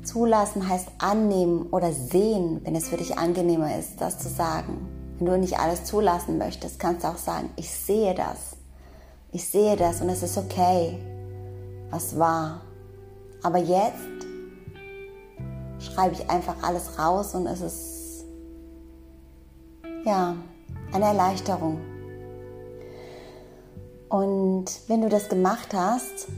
Zulassen 0.03 0.69
heißt 0.69 0.89
annehmen 0.99 1.67
oder 1.71 1.93
sehen, 1.93 2.61
wenn 2.65 2.77
es 2.77 2.89
für 2.89 2.97
dich 2.97 3.19
angenehmer 3.19 3.77
ist, 3.77 4.01
das 4.01 4.19
zu 4.19 4.29
sagen. 4.29 4.89
Wenn 5.19 5.27
du 5.27 5.39
nicht 5.39 5.59
alles 5.59 5.85
zulassen 5.85 6.39
möchtest, 6.39 6.79
kannst 6.79 7.05
du 7.05 7.09
auch 7.09 7.17
sagen, 7.17 7.51
ich 7.57 7.71
sehe 7.71 8.15
das. 8.15 8.57
Ich 9.33 9.49
sehe 9.49 9.77
das 9.77 10.01
und 10.01 10.09
es 10.09 10.23
ist 10.23 10.39
okay. 10.39 10.99
Was 11.91 12.19
war. 12.19 12.63
Aber 13.43 13.59
jetzt 13.59 14.27
schreibe 15.79 16.15
ich 16.15 16.31
einfach 16.31 16.57
alles 16.63 16.99
raus 16.99 17.35
und 17.35 17.47
es 17.47 17.61
ist 17.61 17.96
ja 20.07 20.37
eine 20.93 21.05
Erleichterung. 21.05 21.81
Und 24.09 24.67
wenn 24.87 25.03
du 25.03 25.09
das 25.09 25.29
gemacht 25.29 25.75
hast, 25.75 26.29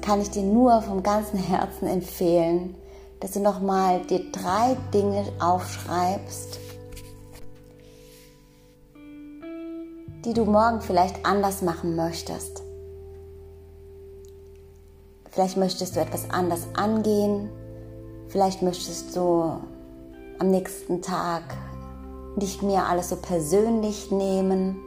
kann 0.00 0.20
ich 0.20 0.30
dir 0.30 0.42
nur 0.42 0.80
vom 0.82 1.02
ganzen 1.02 1.38
Herzen 1.38 1.86
empfehlen, 1.86 2.74
dass 3.18 3.32
du 3.32 3.40
nochmal 3.40 4.00
dir 4.06 4.30
drei 4.32 4.76
Dinge 4.94 5.24
aufschreibst, 5.40 6.58
die 10.24 10.32
du 10.32 10.44
morgen 10.44 10.80
vielleicht 10.80 11.26
anders 11.26 11.60
machen 11.60 11.96
möchtest. 11.96 12.62
Vielleicht 15.28 15.56
möchtest 15.56 15.96
du 15.96 16.00
etwas 16.00 16.30
anders 16.30 16.66
angehen, 16.74 17.50
vielleicht 18.28 18.62
möchtest 18.62 19.14
du 19.16 19.60
am 20.38 20.50
nächsten 20.50 21.02
Tag 21.02 21.42
nicht 22.36 22.62
mehr 22.62 22.88
alles 22.88 23.08
so 23.08 23.16
persönlich 23.16 24.10
nehmen. 24.10 24.80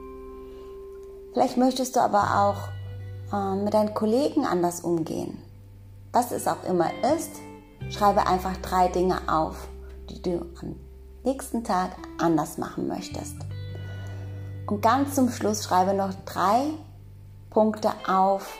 Vielleicht 1.33 1.57
möchtest 1.57 1.95
du 1.95 1.99
aber 1.99 2.45
auch 3.31 3.33
äh, 3.33 3.55
mit 3.55 3.73
deinen 3.73 3.93
Kollegen 3.93 4.45
anders 4.45 4.81
umgehen. 4.81 5.39
Was 6.11 6.31
es 6.31 6.47
auch 6.47 6.63
immer 6.63 6.91
ist, 7.15 7.31
schreibe 7.89 8.27
einfach 8.27 8.55
drei 8.57 8.87
Dinge 8.87 9.17
auf, 9.27 9.67
die 10.09 10.21
du 10.21 10.45
am 10.61 10.75
nächsten 11.23 11.63
Tag 11.63 11.91
anders 12.19 12.57
machen 12.57 12.87
möchtest. 12.87 13.35
Und 14.67 14.81
ganz 14.81 15.15
zum 15.15 15.29
Schluss 15.29 15.63
schreibe 15.63 15.93
noch 15.93 16.13
drei 16.25 16.69
Punkte 17.49 17.91
auf, 18.07 18.57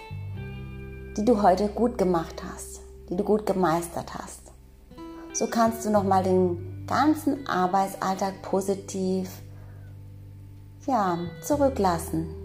die 1.16 1.26
du 1.26 1.42
heute 1.42 1.68
gut 1.68 1.98
gemacht 1.98 2.44
hast, 2.44 2.82
die 3.10 3.16
du 3.16 3.24
gut 3.24 3.46
gemeistert 3.46 4.14
hast. 4.16 4.52
So 5.34 5.48
kannst 5.48 5.86
du 5.86 5.90
nochmal 5.90 6.24
den 6.24 6.73
ganzen 6.88 7.48
Arbeitsalltag 7.48 8.42
positiv 8.42 9.30
ja, 10.86 11.18
zurücklassen, 11.42 12.36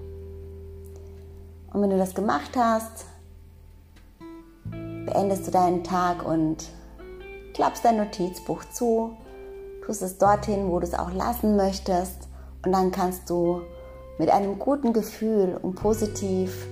und 1.73 1.83
wenn 1.83 1.91
du 1.91 1.99
das 1.99 2.15
gemacht 2.15 2.57
hast, 2.57 3.05
beendest 4.71 5.47
du 5.47 5.51
deinen 5.51 5.85
Tag 5.85 6.27
und 6.27 6.65
klappst 7.55 7.85
dein 7.85 7.99
Notizbuch 7.99 8.65
zu, 8.73 9.17
tust 9.85 10.03
es 10.03 10.19
dorthin, 10.19 10.71
wo 10.71 10.79
du 10.81 10.87
es 10.87 10.95
auch 10.95 11.13
lassen 11.13 11.57
möchtest 11.57 12.29
und 12.65 12.73
dann 12.73 12.91
kannst 12.91 13.29
du 13.29 13.63
mit 14.19 14.31
einem 14.31 14.59
guten 14.59 14.93
Gefühl 14.93 15.59
und 15.61 15.75
positiv, 15.75 16.67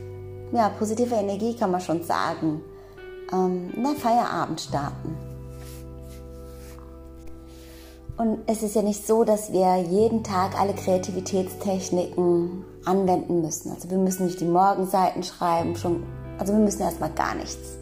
ja, 0.52 0.70
positive 0.70 1.14
Energie 1.14 1.54
kann 1.54 1.70
man 1.70 1.80
schon 1.80 2.02
sagen, 2.02 2.62
ähm, 3.32 3.70
in 3.76 3.84
den 3.84 3.96
Feierabend 3.96 4.60
starten. 4.60 5.16
Und 8.16 8.38
es 8.46 8.62
ist 8.62 8.74
ja 8.74 8.82
nicht 8.82 9.06
so, 9.06 9.24
dass 9.24 9.52
wir 9.52 9.76
jeden 9.76 10.24
Tag 10.24 10.58
alle 10.58 10.72
Kreativitätstechniken 10.72 12.64
anwenden 12.86 13.42
müssen. 13.42 13.70
Also 13.72 13.90
wir 13.90 13.98
müssen 13.98 14.26
nicht 14.26 14.40
die 14.40 14.46
Morgenseiten 14.46 15.22
schreiben, 15.22 15.76
schon, 15.76 16.02
also 16.38 16.54
wir 16.54 16.60
müssen 16.60 16.80
erstmal 16.80 17.10
gar 17.10 17.34
nichts. 17.34 17.76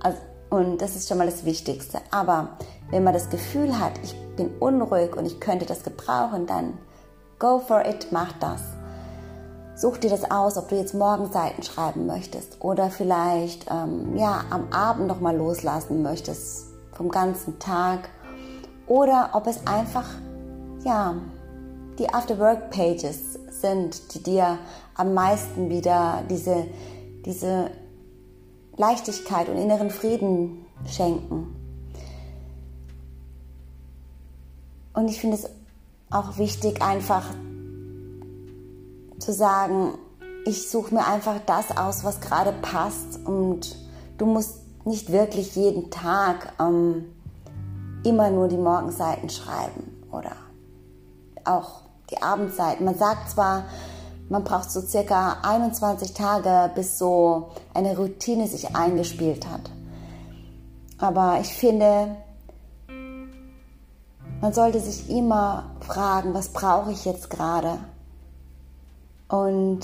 Also, 0.00 0.18
und 0.50 0.82
das 0.82 0.96
ist 0.96 1.08
schon 1.08 1.18
mal 1.18 1.26
das 1.26 1.44
Wichtigste. 1.44 1.98
Aber 2.10 2.56
wenn 2.90 3.04
man 3.04 3.14
das 3.14 3.30
Gefühl 3.30 3.78
hat, 3.78 3.92
ich 4.02 4.16
bin 4.36 4.50
unruhig 4.58 5.16
und 5.16 5.26
ich 5.26 5.38
könnte 5.38 5.64
das 5.64 5.84
gebrauchen, 5.84 6.46
dann 6.46 6.78
go 7.38 7.60
for 7.60 7.86
it, 7.86 8.08
mach 8.10 8.32
das. 8.40 8.62
Such 9.76 9.98
dir 9.98 10.10
das 10.10 10.28
aus, 10.30 10.56
ob 10.56 10.68
du 10.68 10.76
jetzt 10.76 10.94
Morgenseiten 10.94 11.62
schreiben 11.62 12.06
möchtest 12.06 12.56
oder 12.60 12.90
vielleicht 12.90 13.66
ähm, 13.70 14.16
ja 14.16 14.44
am 14.50 14.72
Abend 14.72 15.06
noch 15.06 15.20
mal 15.20 15.36
loslassen 15.36 16.02
möchtest 16.02 16.66
vom 16.92 17.08
ganzen 17.08 17.58
Tag 17.58 18.10
oder 18.92 19.30
ob 19.32 19.46
es 19.46 19.66
einfach 19.66 20.04
ja 20.84 21.14
die 21.98 22.12
After 22.12 22.38
Work 22.38 22.70
Pages 22.70 23.38
sind, 23.48 24.14
die 24.14 24.22
dir 24.22 24.58
am 24.94 25.14
meisten 25.14 25.70
wieder 25.70 26.22
diese, 26.28 26.66
diese 27.24 27.70
Leichtigkeit 28.76 29.48
und 29.48 29.56
inneren 29.56 29.88
Frieden 29.88 30.66
schenken. 30.86 31.56
Und 34.92 35.08
ich 35.08 35.22
finde 35.22 35.38
es 35.38 35.48
auch 36.10 36.36
wichtig, 36.36 36.82
einfach 36.82 37.24
zu 39.18 39.32
sagen, 39.32 39.94
ich 40.44 40.68
suche 40.68 40.94
mir 40.94 41.06
einfach 41.06 41.40
das 41.46 41.74
aus, 41.74 42.04
was 42.04 42.20
gerade 42.20 42.52
passt. 42.60 43.24
Und 43.24 43.74
du 44.18 44.26
musst 44.26 44.58
nicht 44.84 45.10
wirklich 45.12 45.56
jeden 45.56 45.90
Tag 45.90 46.52
ähm, 46.60 47.06
immer 48.04 48.30
nur 48.30 48.48
die 48.48 48.56
Morgenseiten 48.56 49.30
schreiben 49.30 50.04
oder 50.10 50.32
auch 51.44 51.82
die 52.10 52.22
Abendseiten. 52.22 52.84
Man 52.84 52.96
sagt 52.96 53.30
zwar, 53.30 53.64
man 54.28 54.44
braucht 54.44 54.70
so 54.70 54.80
circa 54.80 55.38
21 55.42 56.14
Tage, 56.14 56.70
bis 56.74 56.98
so 56.98 57.50
eine 57.74 57.96
Routine 57.96 58.46
sich 58.46 58.74
eingespielt 58.74 59.46
hat. 59.48 59.70
Aber 60.98 61.38
ich 61.40 61.52
finde, 61.54 62.16
man 64.40 64.52
sollte 64.52 64.80
sich 64.80 65.10
immer 65.10 65.70
fragen, 65.80 66.34
was 66.34 66.48
brauche 66.48 66.92
ich 66.92 67.04
jetzt 67.04 67.28
gerade? 67.30 67.78
Und 69.28 69.80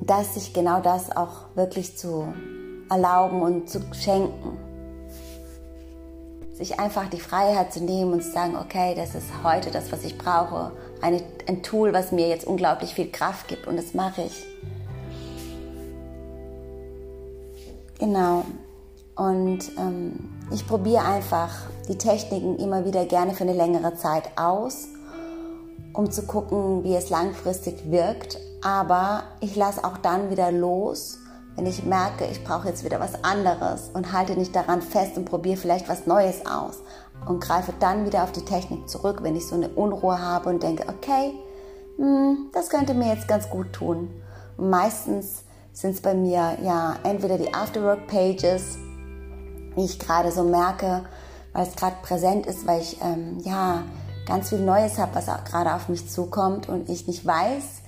dass 0.00 0.34
sich 0.34 0.52
genau 0.52 0.80
das 0.80 1.14
auch 1.14 1.54
wirklich 1.54 1.96
zu 1.96 2.32
erlauben 2.90 3.42
und 3.42 3.70
zu 3.70 3.80
schenken. 3.92 4.69
Sich 6.60 6.78
einfach 6.78 7.08
die 7.08 7.20
Freiheit 7.20 7.72
zu 7.72 7.82
nehmen 7.82 8.12
und 8.12 8.22
zu 8.22 8.30
sagen, 8.30 8.54
okay, 8.54 8.94
das 8.94 9.14
ist 9.14 9.24
heute 9.42 9.70
das, 9.70 9.90
was 9.90 10.04
ich 10.04 10.18
brauche. 10.18 10.72
Eine, 11.00 11.22
ein 11.48 11.62
Tool, 11.62 11.94
was 11.94 12.12
mir 12.12 12.28
jetzt 12.28 12.46
unglaublich 12.46 12.94
viel 12.94 13.10
Kraft 13.10 13.48
gibt 13.48 13.66
und 13.66 13.78
das 13.78 13.94
mache 13.94 14.22
ich. 14.22 14.46
Genau. 17.98 18.44
Und 19.16 19.60
ähm, 19.78 20.30
ich 20.50 20.66
probiere 20.66 21.04
einfach 21.04 21.50
die 21.88 21.96
Techniken 21.96 22.58
immer 22.58 22.84
wieder 22.84 23.06
gerne 23.06 23.32
für 23.32 23.44
eine 23.44 23.54
längere 23.54 23.94
Zeit 23.94 24.24
aus, 24.36 24.88
um 25.94 26.10
zu 26.10 26.26
gucken, 26.26 26.84
wie 26.84 26.94
es 26.94 27.08
langfristig 27.08 27.90
wirkt. 27.90 28.38
Aber 28.62 29.22
ich 29.40 29.56
lasse 29.56 29.82
auch 29.82 29.96
dann 29.96 30.30
wieder 30.30 30.52
los, 30.52 31.19
wenn 31.56 31.66
ich 31.66 31.84
merke, 31.84 32.24
ich 32.26 32.42
brauche 32.44 32.68
jetzt 32.68 32.84
wieder 32.84 33.00
was 33.00 33.24
anderes 33.24 33.90
und 33.92 34.12
halte 34.12 34.34
nicht 34.34 34.54
daran 34.54 34.82
fest 34.82 35.16
und 35.16 35.24
probiere 35.24 35.56
vielleicht 35.56 35.88
was 35.88 36.06
Neues 36.06 36.46
aus 36.46 36.78
und 37.26 37.40
greife 37.40 37.72
dann 37.80 38.06
wieder 38.06 38.22
auf 38.24 38.32
die 38.32 38.44
Technik 38.44 38.88
zurück, 38.88 39.18
wenn 39.22 39.36
ich 39.36 39.46
so 39.46 39.54
eine 39.54 39.68
Unruhe 39.68 40.20
habe 40.20 40.48
und 40.48 40.62
denke, 40.62 40.84
okay, 40.88 41.34
hm, 41.96 42.48
das 42.52 42.70
könnte 42.70 42.94
mir 42.94 43.12
jetzt 43.12 43.28
ganz 43.28 43.50
gut 43.50 43.72
tun. 43.72 44.08
Und 44.56 44.70
meistens 44.70 45.44
sind 45.72 45.94
es 45.94 46.00
bei 46.00 46.14
mir 46.14 46.56
ja 46.62 46.96
entweder 47.02 47.38
die 47.38 47.52
Afterwork 47.52 48.06
Pages, 48.06 48.78
wie 49.74 49.84
ich 49.84 49.98
gerade 49.98 50.32
so 50.32 50.44
merke, 50.44 51.04
weil 51.52 51.66
es 51.66 51.76
gerade 51.76 51.96
präsent 52.02 52.46
ist, 52.46 52.66
weil 52.66 52.80
ich 52.80 53.00
ähm, 53.02 53.38
ja 53.42 53.82
ganz 54.26 54.50
viel 54.50 54.60
Neues 54.60 54.98
habe, 54.98 55.14
was 55.14 55.26
gerade 55.44 55.74
auf 55.74 55.88
mich 55.88 56.08
zukommt 56.08 56.68
und 56.68 56.88
ich 56.88 57.06
nicht 57.06 57.26
weiß, 57.26 57.79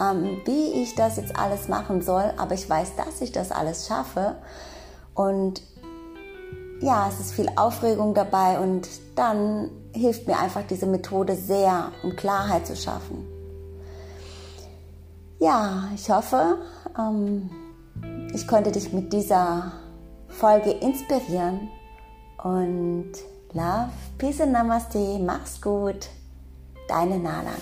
ähm, 0.00 0.40
wie 0.44 0.82
ich 0.82 0.94
das 0.94 1.16
jetzt 1.16 1.36
alles 1.38 1.68
machen 1.68 2.02
soll, 2.02 2.32
aber 2.36 2.54
ich 2.54 2.68
weiß, 2.68 2.96
dass 2.96 3.20
ich 3.20 3.32
das 3.32 3.50
alles 3.50 3.86
schaffe. 3.86 4.36
Und 5.14 5.62
ja, 6.80 7.08
es 7.08 7.20
ist 7.20 7.32
viel 7.32 7.50
Aufregung 7.56 8.14
dabei 8.14 8.60
und 8.60 8.88
dann 9.16 9.70
hilft 9.92 10.26
mir 10.26 10.38
einfach 10.38 10.62
diese 10.68 10.86
Methode 10.86 11.34
sehr, 11.34 11.90
um 12.02 12.14
Klarheit 12.14 12.66
zu 12.66 12.76
schaffen. 12.76 13.26
Ja, 15.40 15.88
ich 15.94 16.10
hoffe, 16.10 16.58
ähm, 16.98 17.50
ich 18.32 18.46
konnte 18.46 18.72
dich 18.72 18.92
mit 18.92 19.12
dieser 19.12 19.72
Folge 20.28 20.70
inspirieren 20.70 21.68
und 22.42 23.12
Love, 23.52 23.90
Peace 24.18 24.40
und 24.40 24.52
Namaste, 24.52 25.18
mach's 25.18 25.60
gut, 25.60 26.08
deine 26.88 27.18
Nala. 27.18 27.52